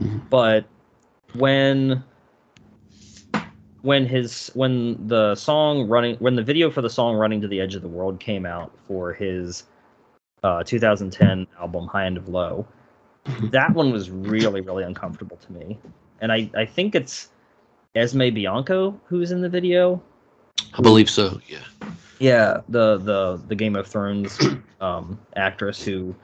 [0.00, 0.28] Mhm.
[0.30, 0.64] But
[1.34, 2.02] when
[3.82, 7.60] when his when the song running when the video for the song running to the
[7.60, 9.64] edge of the world came out for his
[10.44, 12.66] uh, 2010 album high end of low
[13.24, 15.78] that one was really really uncomfortable to me
[16.20, 17.28] and i i think it's
[17.94, 20.02] esme bianco who's in the video
[20.74, 21.40] I believe so.
[21.46, 21.58] Yeah.
[22.18, 24.38] yeah the the the game of thrones
[24.80, 26.14] um actress who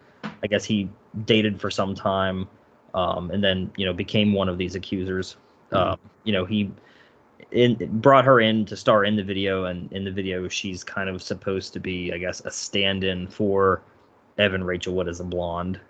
[0.42, 0.88] i guess he
[1.24, 2.48] dated for some time
[2.94, 5.37] um and then you know became one of these accusers
[5.72, 6.70] um you know he
[7.52, 11.08] in brought her in to star in the video and in the video she's kind
[11.08, 13.82] of supposed to be i guess a stand-in for
[14.38, 15.80] evan rachel wood as a blonde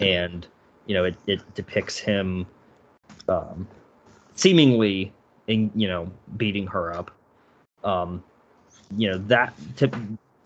[0.00, 0.46] and
[0.86, 2.46] you know it, it depicts him
[3.28, 3.66] um
[4.34, 5.12] seemingly
[5.46, 7.10] in you know beating her up.
[7.84, 8.22] Um
[8.96, 9.90] you know that to,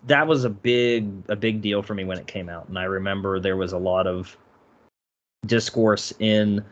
[0.07, 2.67] that was a big a big deal for me when it came out.
[2.67, 4.35] And i remember there was a lot of
[5.45, 6.63] discourse in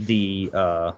[0.00, 0.92] the uh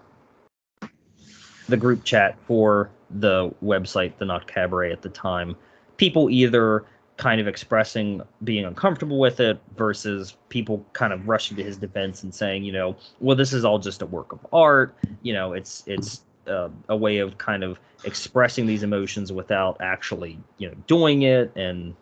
[1.69, 5.57] the group chat for the website the Nachtkabarett at the time.
[5.97, 6.85] People either
[7.17, 12.25] kind of expressing being uncomfortable with it versus people kind of rushing to his defense
[12.25, 14.95] and saying you know well this is all just a work of art.
[15.23, 20.39] You know it's it's uh, a way of kind of expressing these emotions without actually
[20.59, 21.53] you know doing it.
[21.57, 21.95] And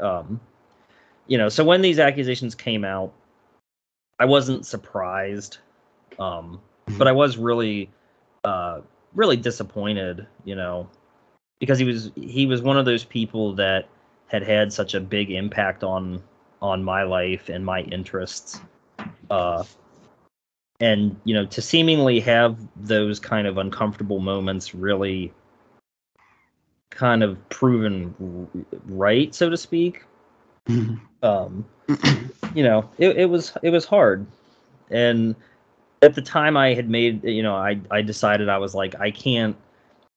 [0.00, 0.40] um
[1.26, 3.12] you know so when these accusations came out
[4.18, 5.58] i wasn't surprised
[6.18, 6.60] um
[6.98, 7.88] but i was really
[8.44, 8.80] uh
[9.14, 10.88] really disappointed you know
[11.58, 13.88] because he was he was one of those people that
[14.32, 16.22] had had such a big impact on
[16.62, 18.60] on my life and my interests.
[19.30, 19.62] Uh
[20.80, 25.32] and you know to seemingly have those kind of uncomfortable moments really
[26.90, 28.48] kind of proven
[28.86, 30.04] right so to speak
[30.68, 31.00] Mhm.
[31.22, 31.64] um
[32.54, 34.26] you know it, it was it was hard.
[34.90, 35.34] And
[36.02, 39.10] at the time i had made you know i i decided i was like i
[39.10, 39.56] can't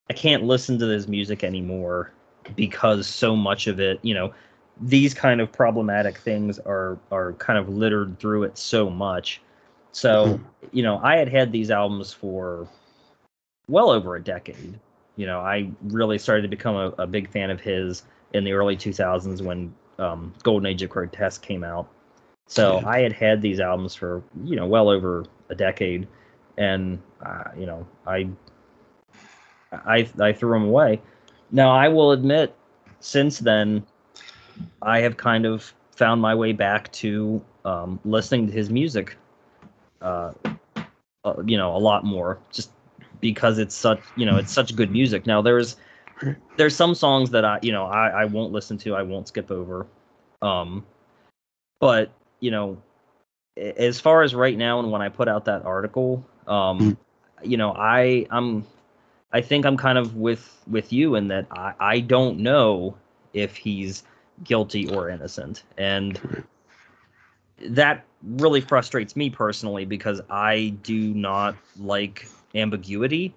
[0.10, 2.12] i can't listen to this music anymore
[2.55, 4.34] because so much of it you know
[4.81, 9.41] these kind of problematic things are are kind of littered through it so much.
[9.91, 10.39] So
[10.71, 12.67] you know i had had these albums for
[13.69, 14.79] well over a decade.
[15.15, 18.03] You know i really started to become a, a big fan of his
[18.34, 21.88] in the early 2000s when um, golden age of grotesque came out.
[22.47, 22.86] So Yeah.
[22.86, 26.08] i had had these albums for you know well over a decade
[26.58, 28.27] and uh, you know i
[29.73, 30.99] i i threw them away
[31.51, 32.55] now i will admit
[32.99, 33.84] since then
[34.81, 39.17] i have kind of found my way back to um, listening to his music
[40.01, 40.31] uh,
[41.23, 42.71] uh, you know a lot more just
[43.21, 45.77] because it's such you know it's such good music now there's
[46.58, 49.51] there's some songs that i you know i i won't listen to i won't skip
[49.51, 49.86] over
[50.41, 50.84] um
[51.79, 52.77] but you know
[53.58, 56.97] as far as right now and when i put out that article um Mm.
[57.43, 58.65] you know i i'm
[59.32, 62.96] i think i'm kind of with with you in that i i don't know
[63.34, 64.04] if he's
[64.44, 66.20] guilty or innocent and
[67.60, 73.34] that really frustrates me personally because I do not like ambiguity.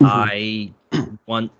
[0.00, 0.72] Mhm.
[0.92, 1.50] I want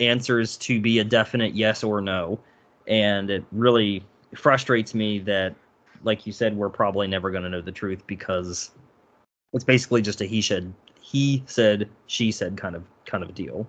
[0.00, 2.38] answers to be a definite yes or no.
[2.86, 4.02] And it really
[4.34, 5.54] frustrates me that,
[6.02, 8.70] like you said, we're probably never going to know the truth because
[9.52, 13.66] it's basically just a he said, he said, she said kind of kind of deal.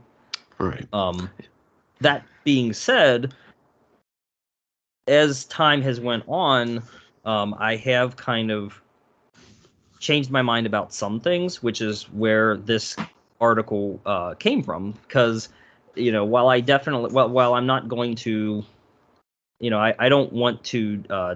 [0.57, 0.87] Right.
[0.93, 1.29] Um,
[2.01, 3.33] that being said,
[5.07, 6.83] as time has went on,
[7.25, 8.81] um, I have kind of
[9.99, 12.95] changed my mind about some things, which is where this
[13.39, 14.91] article uh, came from.
[15.07, 15.49] Because
[15.95, 18.63] you know, while I definitely, well, while I'm not going to,
[19.59, 21.35] you know, I, I don't want to uh,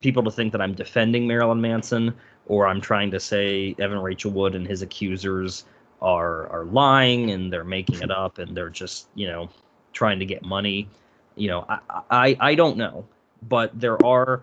[0.00, 2.14] people to think that I'm defending Marilyn Manson
[2.50, 5.64] or I'm trying to say Evan Rachel Wood and his accusers
[6.02, 9.48] are are lying and they're making it up and they're just you know
[9.92, 10.88] trying to get money.
[11.36, 11.78] You know, I
[12.10, 13.06] I, I don't know,
[13.48, 14.42] but there are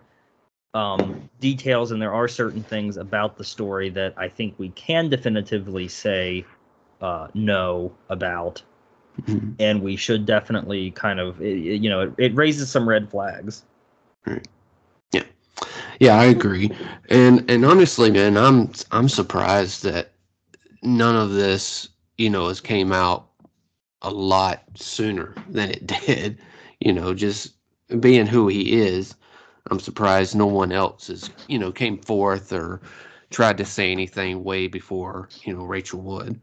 [0.74, 5.10] um, details and there are certain things about the story that I think we can
[5.10, 6.46] definitively say
[7.02, 8.64] uh, no about,
[9.22, 9.56] Mhm.
[9.60, 13.66] and we should definitely kind of it- you know it, it raises some red flags.
[16.00, 16.72] Yeah, I agree.
[17.10, 20.12] And and honestly, man, I'm I'm surprised that
[20.84, 23.28] none of this, you know, has came out
[24.02, 26.38] a lot sooner than it did.
[26.80, 27.54] You know, just
[28.00, 29.16] being who he is,
[29.70, 32.82] I'm surprised no one else has, you know, came forth or
[33.30, 36.40] tried to say anything way before, you know, Rachel Wood.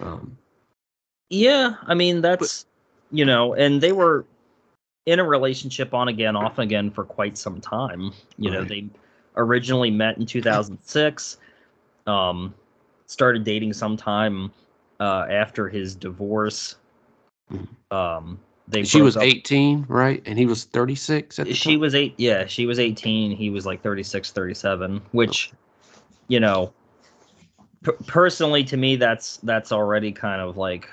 [0.00, 0.38] Um,
[1.30, 2.66] Yeah, I mean that's
[3.10, 4.26] you know, and they were
[5.06, 8.12] in a relationship on again, off again for quite some time.
[8.38, 8.86] You know, they
[9.36, 11.36] originally met in 2006,
[12.06, 12.52] um,
[13.06, 14.50] started dating sometime
[14.98, 16.76] uh, after his divorce.
[17.52, 17.68] Mhm.
[17.94, 20.20] Um, they she was up- 18, right?
[20.26, 21.80] And he was 36 at the She time?
[21.80, 22.14] was eight.
[22.18, 23.30] Yeah, she was 18.
[23.30, 25.52] He was like 36, 37, which,
[26.26, 26.72] you know,
[27.84, 30.88] p- personally to me, that's that's already kind of like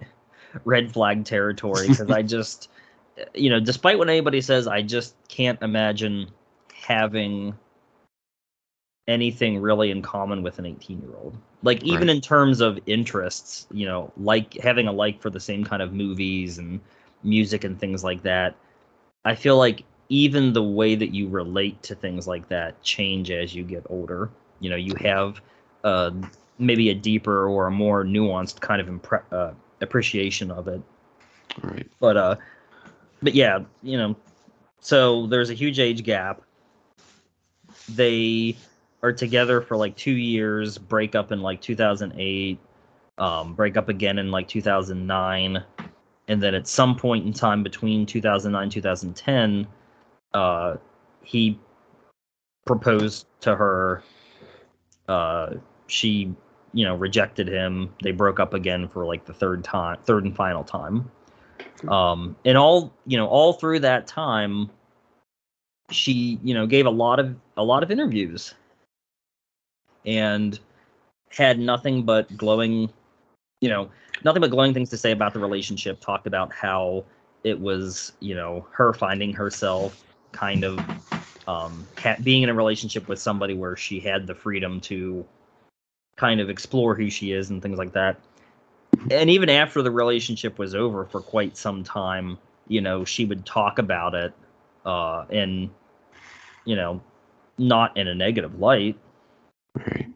[0.64, 2.70] red flag territory because I just,
[3.34, 6.30] you know, despite what anybody says, I just can't imagine
[6.74, 7.54] having
[9.08, 11.36] anything really in common with an 18 year old.
[11.62, 12.16] Like even Right.
[12.16, 15.92] in terms of interests, you know, like having a like for the same kind of
[15.92, 16.80] movies and
[17.22, 18.54] music and things like that.
[19.24, 23.54] I feel like even the way that you relate to things like that change as
[23.54, 24.30] you get older.
[24.60, 25.40] You know, you have
[25.84, 26.10] uh,
[26.58, 30.80] maybe a deeper or a more nuanced kind of impre- uh, appreciation of it.
[31.62, 31.88] Right.
[32.00, 32.36] But uh,
[33.22, 34.16] but yeah, you know,
[34.80, 36.42] so there's a huge age gap.
[37.88, 38.56] They
[39.02, 42.58] are together for like two years, break up in like 2008,
[43.18, 45.62] um, break up again in like 2009,
[46.28, 49.66] and then at some point in time between 2009 2010,
[50.34, 50.76] uh,
[51.22, 51.58] he
[52.66, 54.02] proposed to her.
[55.08, 55.54] Uh,
[55.86, 56.34] she,
[56.74, 57.94] you know, rejected him.
[58.02, 61.10] They broke up again for like the third time, third and final time.
[61.86, 64.70] Um, and all you know, all through that time,
[65.90, 68.54] she, you know, gave a lot of a lot of interviews,
[70.04, 70.58] and
[71.30, 72.90] had nothing but glowing,
[73.60, 73.90] you know,
[74.24, 76.00] nothing but glowing things to say about the relationship.
[76.00, 77.04] Talked about how
[77.44, 80.78] it was, you know, her finding herself kind of
[81.46, 81.86] um,
[82.22, 85.24] being in a relationship with somebody where she had the freedom to
[86.16, 88.20] kind of explore who she is and things like that.
[89.10, 93.46] And even after the relationship was over for quite some time, you know, she would
[93.46, 94.32] talk about it
[94.84, 95.70] uh, and,
[96.64, 97.00] you know,
[97.56, 98.98] not in a negative light.
[99.74, 100.08] Right.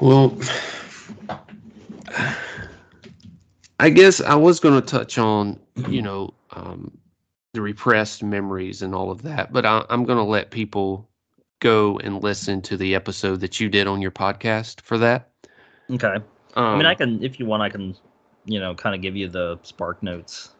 [0.00, 0.38] Well,
[3.80, 6.90] I guess I was going to touch on, you know, um,
[7.54, 11.08] the repressed memories and all of that, but I, I'm going to let people
[11.60, 15.30] go and listen to the episode that you did on your podcast for that.
[15.90, 16.16] Okay.
[16.54, 17.94] Um, I mean, I can, if you want, I can,
[18.44, 20.50] you know, kind of give you the spark notes.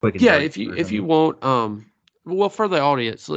[0.00, 1.90] quick yeah, if you if you want, um,
[2.24, 3.30] well, for the audience,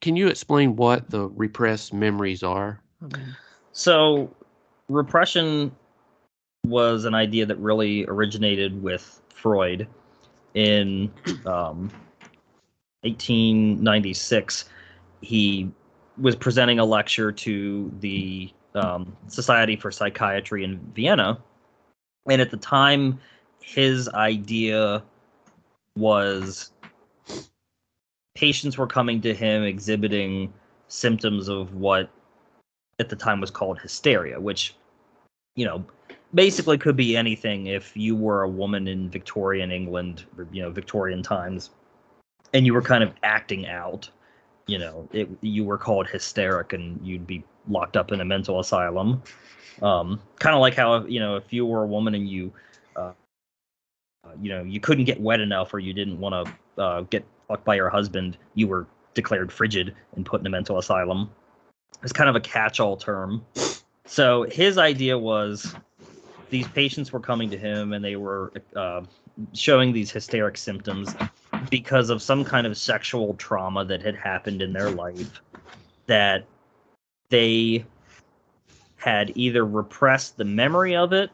[0.00, 2.80] can you explain what the repressed memories are?
[3.72, 4.34] So,
[4.88, 5.72] repression
[6.64, 9.86] was an idea that really originated with Freud
[10.54, 11.10] in
[11.46, 11.90] um,
[13.02, 14.64] 1896.
[15.24, 15.70] He
[16.18, 21.38] was presenting a lecture to the um, Society for Psychiatry in Vienna.
[22.28, 23.18] And at the time,
[23.60, 25.02] his idea
[25.96, 26.72] was
[28.34, 30.52] patients were coming to him exhibiting
[30.88, 32.10] symptoms of what
[32.98, 34.74] at the time was called hysteria, which,
[35.56, 35.84] you know,
[36.34, 41.22] basically could be anything if you were a woman in Victorian England, you know, Victorian
[41.22, 41.70] times,
[42.52, 44.10] and you were kind of acting out,
[44.66, 48.60] you know, it, you were called hysteric and you'd be locked up in a mental
[48.60, 49.22] asylum.
[49.82, 52.52] Um, kind of like how, you know, if you were a woman and you,
[52.96, 53.12] uh,
[54.40, 57.64] you know, you couldn't get wet enough or you didn't want to uh, get fucked
[57.64, 61.30] by your husband, you were declared frigid and put in a mental asylum.
[62.02, 63.44] It's kind of a catch-all term.
[64.06, 65.74] So his idea was
[66.50, 69.02] these patients were coming to him and they were uh,
[69.54, 71.14] showing these hysteric symptoms
[71.70, 75.40] because of some kind of sexual trauma that had happened in their life
[76.06, 76.46] that
[77.30, 77.84] they
[78.96, 81.30] had either repressed the memory of it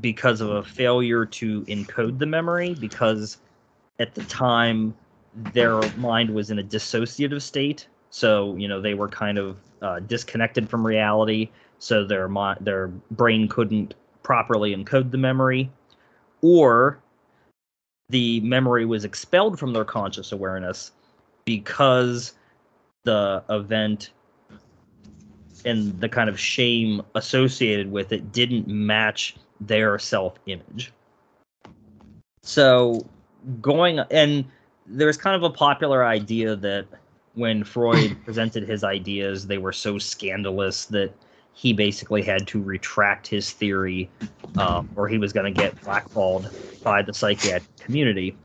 [0.00, 3.38] because of a failure to encode the memory because
[3.98, 4.94] at the time
[5.52, 7.88] their mind was in a dissociative state.
[8.10, 11.50] So you know they were kind of uh, disconnected from reality.
[11.78, 15.70] So their mi- their brain couldn't properly encode the memory.
[16.42, 17.03] Or
[18.10, 20.92] the memory was expelled from their conscious awareness
[21.44, 22.34] because
[23.04, 24.10] the event
[25.64, 30.92] and the kind of shame associated with it didn't match their self image.
[32.42, 33.06] So,
[33.60, 34.44] going and
[34.86, 36.86] there's kind of a popular idea that
[37.34, 41.12] when Freud presented his ideas, they were so scandalous that
[41.54, 44.10] he basically had to retract his theory,
[44.58, 46.50] um, or he was going to get blackballed
[46.82, 48.36] by the psychiatric community.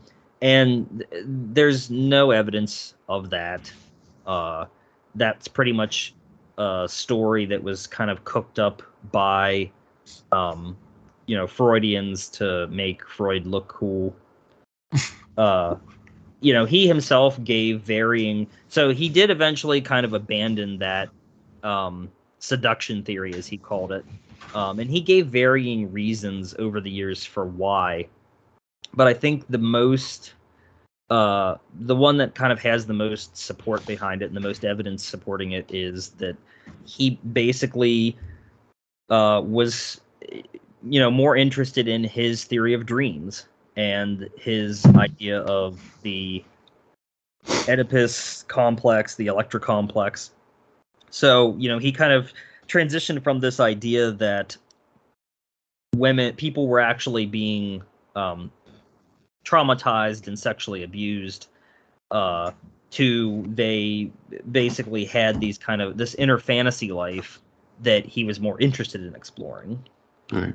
[0.41, 3.71] And th- there's no evidence of that.
[4.25, 4.65] Uh,
[5.15, 6.13] that's pretty much
[6.59, 9.71] a story that was kind of cooked up by,
[10.31, 10.77] um,
[11.25, 14.15] you know, Freudians to make Freud look cool.
[15.37, 15.75] uh,
[16.41, 18.47] you know, he himself gave varying.
[18.67, 21.09] So he did eventually kind of abandon that
[21.63, 24.05] um, seduction theory, as he called it.
[24.55, 28.07] Um, and he gave varying reasons over the years for why.
[28.93, 30.33] But I think the most,
[31.09, 34.65] uh, the one that kind of has the most support behind it and the most
[34.65, 36.35] evidence supporting it is that
[36.85, 38.17] he basically
[39.09, 40.01] uh, was,
[40.83, 46.43] you know, more interested in his theory of dreams and his idea of the
[47.67, 50.31] Oedipus complex, the Electra complex.
[51.11, 52.31] So, you know, he kind of
[52.67, 54.55] transitioned from this idea that
[55.95, 57.81] women, people were actually being
[58.15, 58.51] um,
[59.45, 61.47] traumatized and sexually abused,
[62.11, 62.51] uh,
[62.91, 64.09] to they
[64.51, 67.39] basically had these kind of this inner fantasy life
[67.81, 69.83] that he was more interested in exploring.
[70.31, 70.53] Right.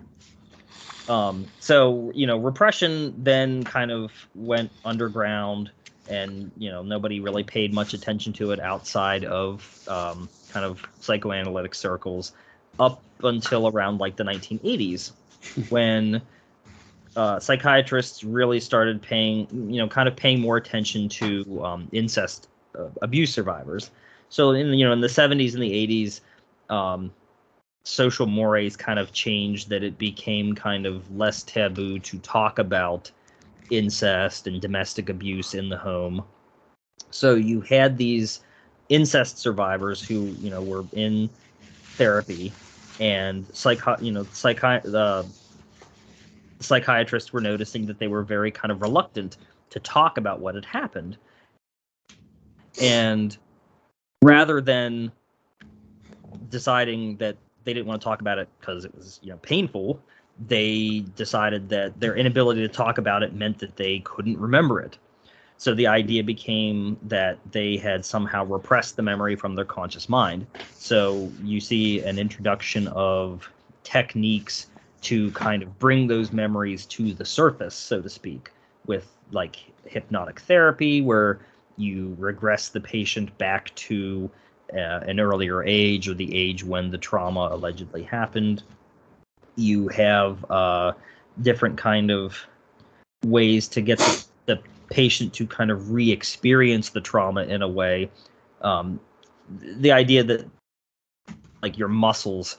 [1.09, 5.71] Um, so you know, repression then kind of went underground,
[6.09, 10.83] and you know nobody really paid much attention to it outside of um, kind of
[11.01, 12.33] psychoanalytic circles,
[12.81, 15.13] up until around like the 1980s,
[15.69, 16.23] when
[17.17, 22.49] uh, psychiatrists really started paying, you know, kind of paying more attention to um, incest
[22.79, 23.91] uh, abuse survivors.
[24.31, 26.21] So in you know in the 70s and the 80s.
[26.75, 27.13] Um,
[27.85, 33.11] social mores kind of changed that it became kind of less taboo to talk about
[33.71, 36.25] incest and domestic abuse in the home.
[37.11, 38.41] So you had these
[38.89, 41.28] incest survivors who, you know, were in
[41.97, 42.53] therapy
[43.01, 45.22] and psycho, you know, psychi- uh,
[46.61, 49.37] psychiatrists were noticing that they were very kind of reluctant
[49.70, 51.16] to talk about what had happened.
[52.80, 53.37] And
[54.22, 55.12] rather than
[56.51, 60.01] deciding that they didn't want to talk about it because it was you know painful
[60.49, 64.99] they decided that their inability to talk about it meant that they couldn't remember it
[65.57, 70.47] so the idea became that they had somehow repressed the memory from their conscious mind
[70.75, 73.49] so you see an introduction of
[73.83, 74.69] techniques
[75.01, 78.51] to kind of bring those memories to the surface so to speak
[78.87, 81.41] with like hypnotic therapy where
[81.77, 84.31] you regress the patient back to
[84.73, 88.63] uh, an earlier age or the age when the trauma allegedly happened.
[89.57, 90.93] You have uh,
[91.43, 92.37] different kind of
[93.25, 94.61] ways to get the, the,
[94.95, 98.11] patient to kind of re-experience the trauma in a way.
[98.61, 99.01] Um,
[99.51, 100.49] the idea that
[101.62, 102.59] like your muscles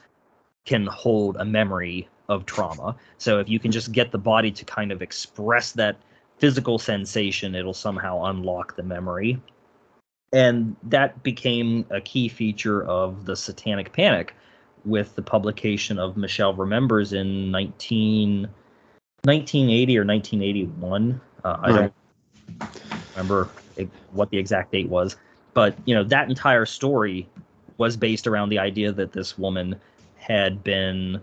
[0.65, 2.95] can hold a memory of trauma.
[3.17, 5.95] So if you can just get the body to kind of express that
[6.38, 9.39] physical sensation, it'll somehow unlock the memory
[10.36, 14.33] and that became a key feature of the Satanic Panic
[14.83, 18.41] with the publication of Michelle Remembers in 19,
[19.23, 21.21] 1980 or 1981.
[21.43, 21.93] Uh, I don't
[23.12, 23.50] remember
[24.12, 25.18] what the exact date was,
[25.54, 27.28] but you know that entire story
[27.78, 29.76] was based around the idea that this woman
[30.16, 31.22] had been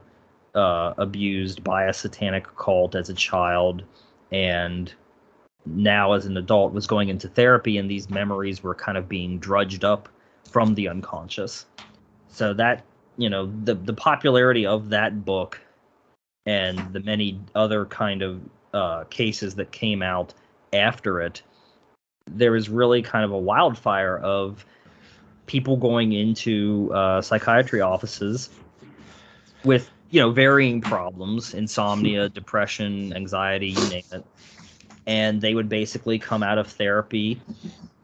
[0.55, 3.83] uh, abused by a satanic cult as a child
[4.31, 4.93] and
[5.65, 9.39] now as an adult was going into therapy and these memories were kind of being
[9.39, 10.09] drudged up
[10.51, 11.67] from the unconscious.
[12.29, 12.85] So that
[13.17, 15.61] you know the the popularity of that book
[16.47, 18.41] and the many other kind of
[18.75, 20.35] uh, cases that came out
[20.73, 21.43] after it
[22.31, 24.65] there was really kind of a wildfire of
[25.47, 28.49] people going into uh, psychiatry offices
[29.65, 34.25] with you know, varying problems, insomnia, depression, anxiety, you name it.
[35.07, 37.41] And they would basically come out of therapy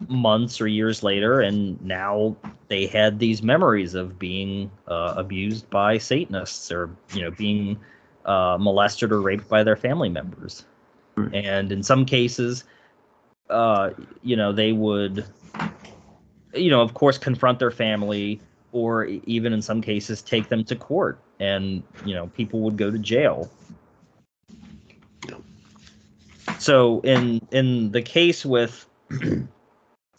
[0.08, 2.34] months or years later, and now
[2.68, 7.78] they had these memories of being uh, abused by Satanists or, you know, being
[8.24, 10.64] uh, molested or raped by their family members.
[11.18, 11.44] Right.
[11.44, 12.64] And in some cases,
[13.50, 13.90] uh,
[14.22, 15.24] you know, they would,
[16.54, 18.40] you know, of course, confront their family
[18.72, 22.90] or even in some cases take them to court and you know people would go
[22.90, 23.50] to jail
[26.58, 29.48] so in in the case with in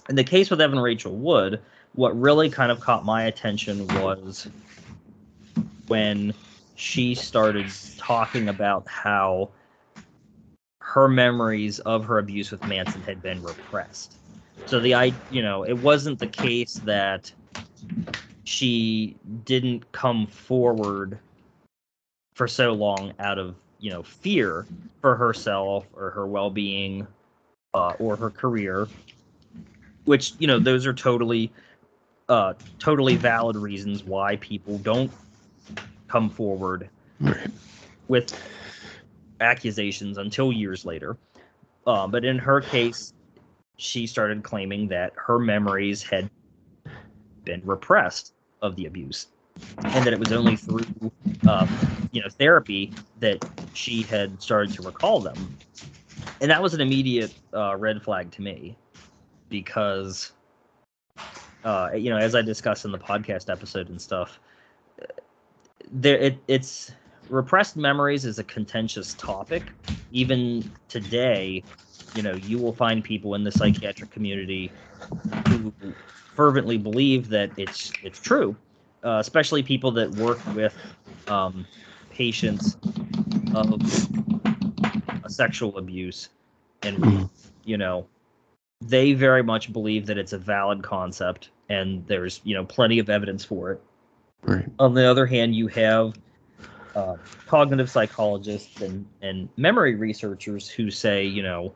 [0.07, 1.61] the case with evan rachel wood
[1.93, 4.47] what really kind of caught my attention was
[5.87, 6.33] when
[6.75, 9.49] she started talking about how
[10.93, 14.17] her memories of her abuse with manson had been repressed
[14.65, 17.31] so the i you know it wasn't the case that
[18.43, 19.15] she
[19.45, 21.19] didn't come forward
[22.33, 24.65] for so long out of you know fear
[25.01, 27.05] for herself or her well-being
[27.75, 28.87] uh, or her career
[30.05, 31.51] which you know those are totally
[32.29, 35.11] uh, totally valid reasons why people don't
[36.07, 36.89] come forward
[37.21, 37.51] Right.
[38.07, 38.33] with
[39.41, 41.17] accusations until years later.
[41.87, 43.13] Uh, but in her case
[43.79, 46.29] she started claiming that her memories had
[47.45, 49.27] been repressed of the abuse
[49.83, 50.85] and that it was only through
[51.47, 51.69] um,
[52.11, 55.57] you know therapy that she had started to recall them.
[56.41, 58.75] And that was an immediate uh, red flag to me
[59.49, 60.33] because
[61.63, 64.39] uh, you know as i discussed in the podcast episode and stuff
[65.01, 65.05] uh,
[65.91, 66.91] there it, it's
[67.29, 69.71] repressed memories is a contentious topic
[70.11, 71.63] even today
[72.15, 74.71] you know you will find people in the psychiatric community
[75.47, 75.73] who
[76.35, 78.55] fervently believe that it's it's true,
[79.03, 80.75] uh, especially people that work with
[81.27, 81.65] um,
[82.09, 82.77] patients
[83.53, 83.81] of
[85.27, 86.29] sexual abuse,
[86.83, 87.29] and Mhm.
[87.65, 88.07] you know
[88.81, 93.09] they very much believe that it's a valid concept, and there's you know plenty of
[93.09, 93.81] evidence for it.
[94.43, 94.69] Right.
[94.79, 96.13] On the other hand, you have
[96.95, 97.15] uh,
[97.47, 101.73] cognitive psychologists and, and memory researchers who say, you know,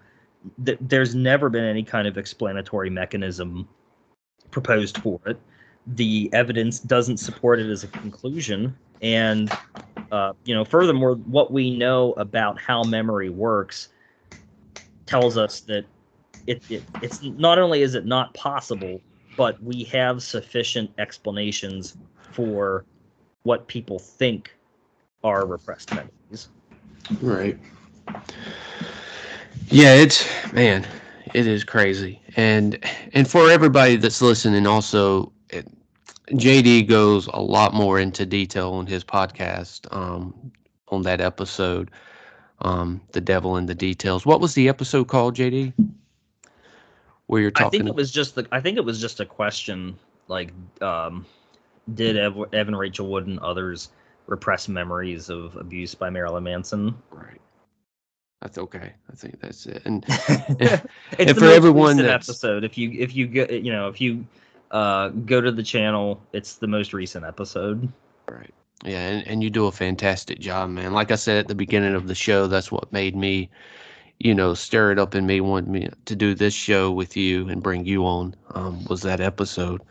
[0.66, 3.68] th- there's never been any kind of explanatory mechanism
[4.52, 5.40] proposed for it.
[5.88, 8.78] The evidence doesn't support it as a conclusion.
[9.02, 9.52] And,
[10.12, 13.90] uh, you know, furthermore, what we know about how memory works
[15.06, 15.86] tells us that
[16.48, 19.02] it, it it's not only is it not possible,
[19.38, 21.98] but we have sufficient explanations
[22.32, 22.86] for
[23.44, 24.56] what people think
[25.24, 26.50] are repressed memories.
[27.22, 27.58] Right.
[29.70, 30.86] Yeah, it's man,
[31.34, 32.78] it is crazy, and
[33.14, 35.68] and for everybody that's listening, also, it,
[36.32, 40.52] JD goes a lot more into detail on his podcast, um,
[40.90, 41.92] on that episode,
[42.62, 44.26] um, the devil in the details.
[44.26, 45.74] What was the episode called, JD?
[47.28, 49.26] Where you're talking I think it was just the I think it was just a
[49.26, 49.98] question
[50.28, 50.52] like
[50.82, 51.26] um
[51.94, 53.90] did Ev- Evan Rachel Wood and others
[54.28, 56.96] repress memories of abuse by Marilyn Manson?
[57.12, 57.40] right.
[58.42, 58.92] That's okay.
[59.10, 59.82] I think that's it.
[59.86, 60.84] And it's
[61.18, 62.64] And for everyone that's- episode.
[62.66, 64.26] If you if you go you know if you
[64.72, 67.88] uh go to the channel, it's the most recent episode.
[68.30, 68.54] Right.
[68.84, 70.92] Yeah, and, and you do a fantastic job, man.
[70.92, 73.50] Like I said at the beginning of the show, that's what made me,
[74.20, 77.48] you know, stir it up in me, wanted me to do this show with you
[77.48, 78.36] and bring you on.
[78.56, 79.82] Um, was that episode?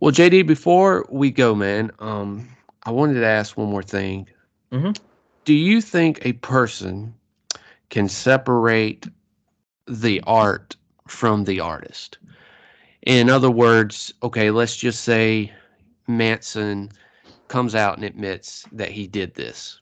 [0.00, 2.48] Well, JD, before we go, man, um,
[2.84, 4.28] I wanted to ask one more thing.
[4.72, 4.96] Mhm.
[5.44, 7.14] Do you think a person
[7.88, 9.06] can separate
[9.86, 10.76] the art
[11.06, 12.18] from the artist?
[13.02, 15.52] In other words, okay, let's just say
[16.06, 16.90] Manson
[17.48, 19.80] comes out and admits that he did this.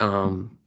[0.00, 0.58] Um,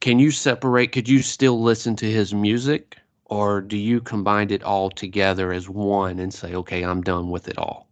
[0.00, 0.92] can you separate?
[0.92, 5.68] Could you still listen to his music, or do you combine it all together as
[5.68, 7.87] one and say, okay, I'm done with it all?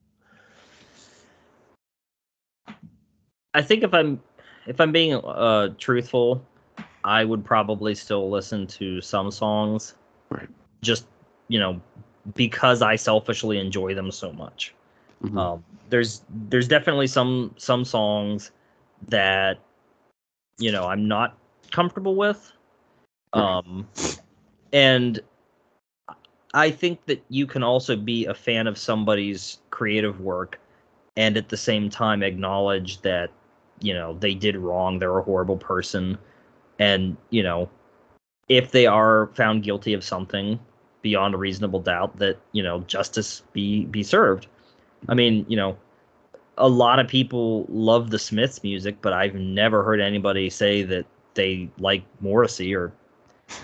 [3.56, 4.20] I think if I'm
[4.66, 6.44] if I'm being uh truthful,
[7.04, 9.94] I would probably still listen to some songs.
[10.30, 10.48] Right.
[10.82, 11.06] Just,
[11.48, 11.80] you know,
[12.34, 14.74] because I selfishly enjoy them so much.
[15.24, 15.38] Mhm.
[15.38, 18.50] Um there's there's definitely some some songs
[19.08, 19.58] that
[20.58, 21.38] you know, I'm not
[21.70, 22.52] comfortable with.
[23.34, 23.42] Right.
[23.42, 23.88] Um
[24.72, 25.20] and
[26.52, 30.60] I think that you can also be a fan of somebody's creative work
[31.16, 33.30] and at the same time acknowledge that
[33.80, 36.16] you know they did wrong they're a horrible person
[36.78, 37.68] and you know
[38.48, 40.58] if they are found guilty of something
[41.02, 44.46] beyond a reasonable doubt that you know justice be be served
[45.08, 45.76] i mean you know
[46.58, 51.04] a lot of people love the Smiths music, but I've never heard anybody say that
[51.34, 52.92] they like Morrissey or,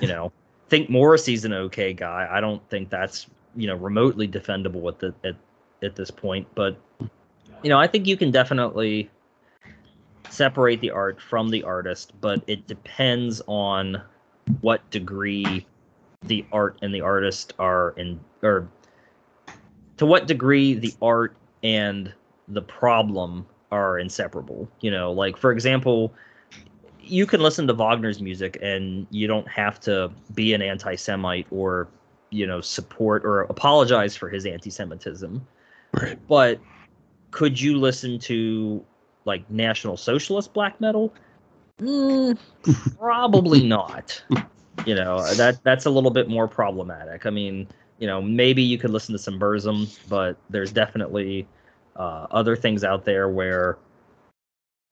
[0.01, 0.33] you know,
[0.69, 2.29] think Morrissey's an okay guy.
[2.31, 5.37] I don't think that's you know remotely defendable at the at
[5.83, 6.47] at this point.
[6.55, 6.79] But
[7.63, 9.11] you know, I think you can definitely
[10.33, 14.03] separate the art from the artist, but it depends on
[14.61, 15.67] what degree
[16.23, 18.69] the art and the artist are in or
[19.97, 22.13] to what degree the art and
[22.49, 24.69] the problem are inseparable.
[24.81, 26.13] You know, like for example,
[27.01, 31.89] you can listen to Wagner's music and you don't have to be an anti-Semite or
[32.31, 35.47] you know support or apologize for his anti-Semitism.
[35.93, 36.19] Right.
[36.27, 36.59] But
[37.33, 38.85] could you listen to
[39.25, 41.13] like National Socialist black metal?
[41.81, 42.39] Mm,
[42.99, 44.23] probably not.
[44.87, 47.27] You know that that's a little bit more problematic.
[47.27, 47.69] I mean,
[47.99, 51.47] you know, maybe you could listen to some Burzum, but there's definitely
[51.97, 53.79] uh, other things out there where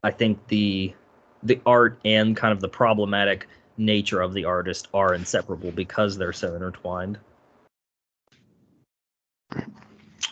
[0.03, 0.95] I think the
[1.43, 6.33] the art and kind of the problematic nature of the artist are inseparable because they're
[6.33, 7.18] so intertwined.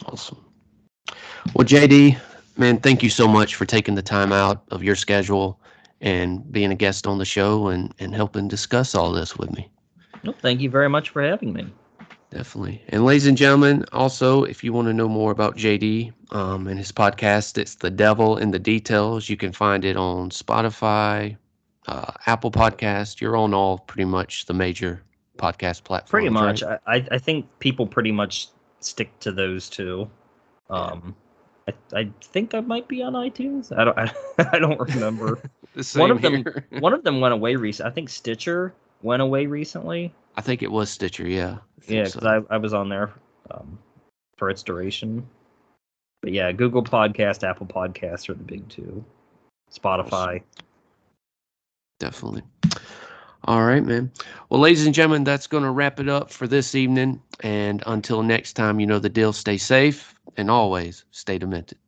[0.04, 0.44] Awesome.
[1.54, 2.20] Well, JD,
[2.58, 5.60] man, thank you so much for taking the time out of your schedule
[6.00, 9.70] and being a guest on the show and, and helping discuss all this with me.
[10.24, 11.66] Well, thank you very much for having me.
[12.30, 12.82] Definitely.
[12.88, 16.78] And ladies and gentlemen, also, if you want to know more about JD um, and
[16.78, 19.28] his podcast, it's The Devil in the Details.
[19.28, 21.36] You can find it on Spotify,
[21.86, 23.20] uh, Apple Podcast.
[23.20, 25.02] You're on all pretty much the major
[25.38, 26.10] podcast platforms.
[26.10, 26.62] Pretty much.
[26.62, 26.78] right?
[26.86, 28.48] I, I think people pretty much
[28.80, 30.10] stick to those two.
[30.68, 31.16] Um,
[31.68, 33.76] I, I think I might be on iTunes.
[33.76, 34.12] I don't I,
[34.52, 35.38] I don't remember.
[35.94, 36.44] One of them
[36.80, 37.90] one of them went away recently.
[37.90, 40.12] I think Stitcher went away recently.
[40.36, 41.58] I think it was Stitcher, yeah.
[41.88, 42.20] I Yeah, so.
[42.20, 43.12] because I, I was on there
[43.50, 43.78] um,
[44.36, 45.24] for its duration.
[46.22, 49.04] But yeah, Google Podcast, Apple Podcast are the big two.
[49.72, 50.42] Spotify.
[52.00, 52.42] Definitely.
[53.44, 54.12] All right, man.
[54.50, 57.22] Well, ladies and gentlemen, that's going to wrap it up for this evening.
[57.40, 59.32] And until next time, you know the deal.
[59.32, 61.78] Stay safe and always stay demented.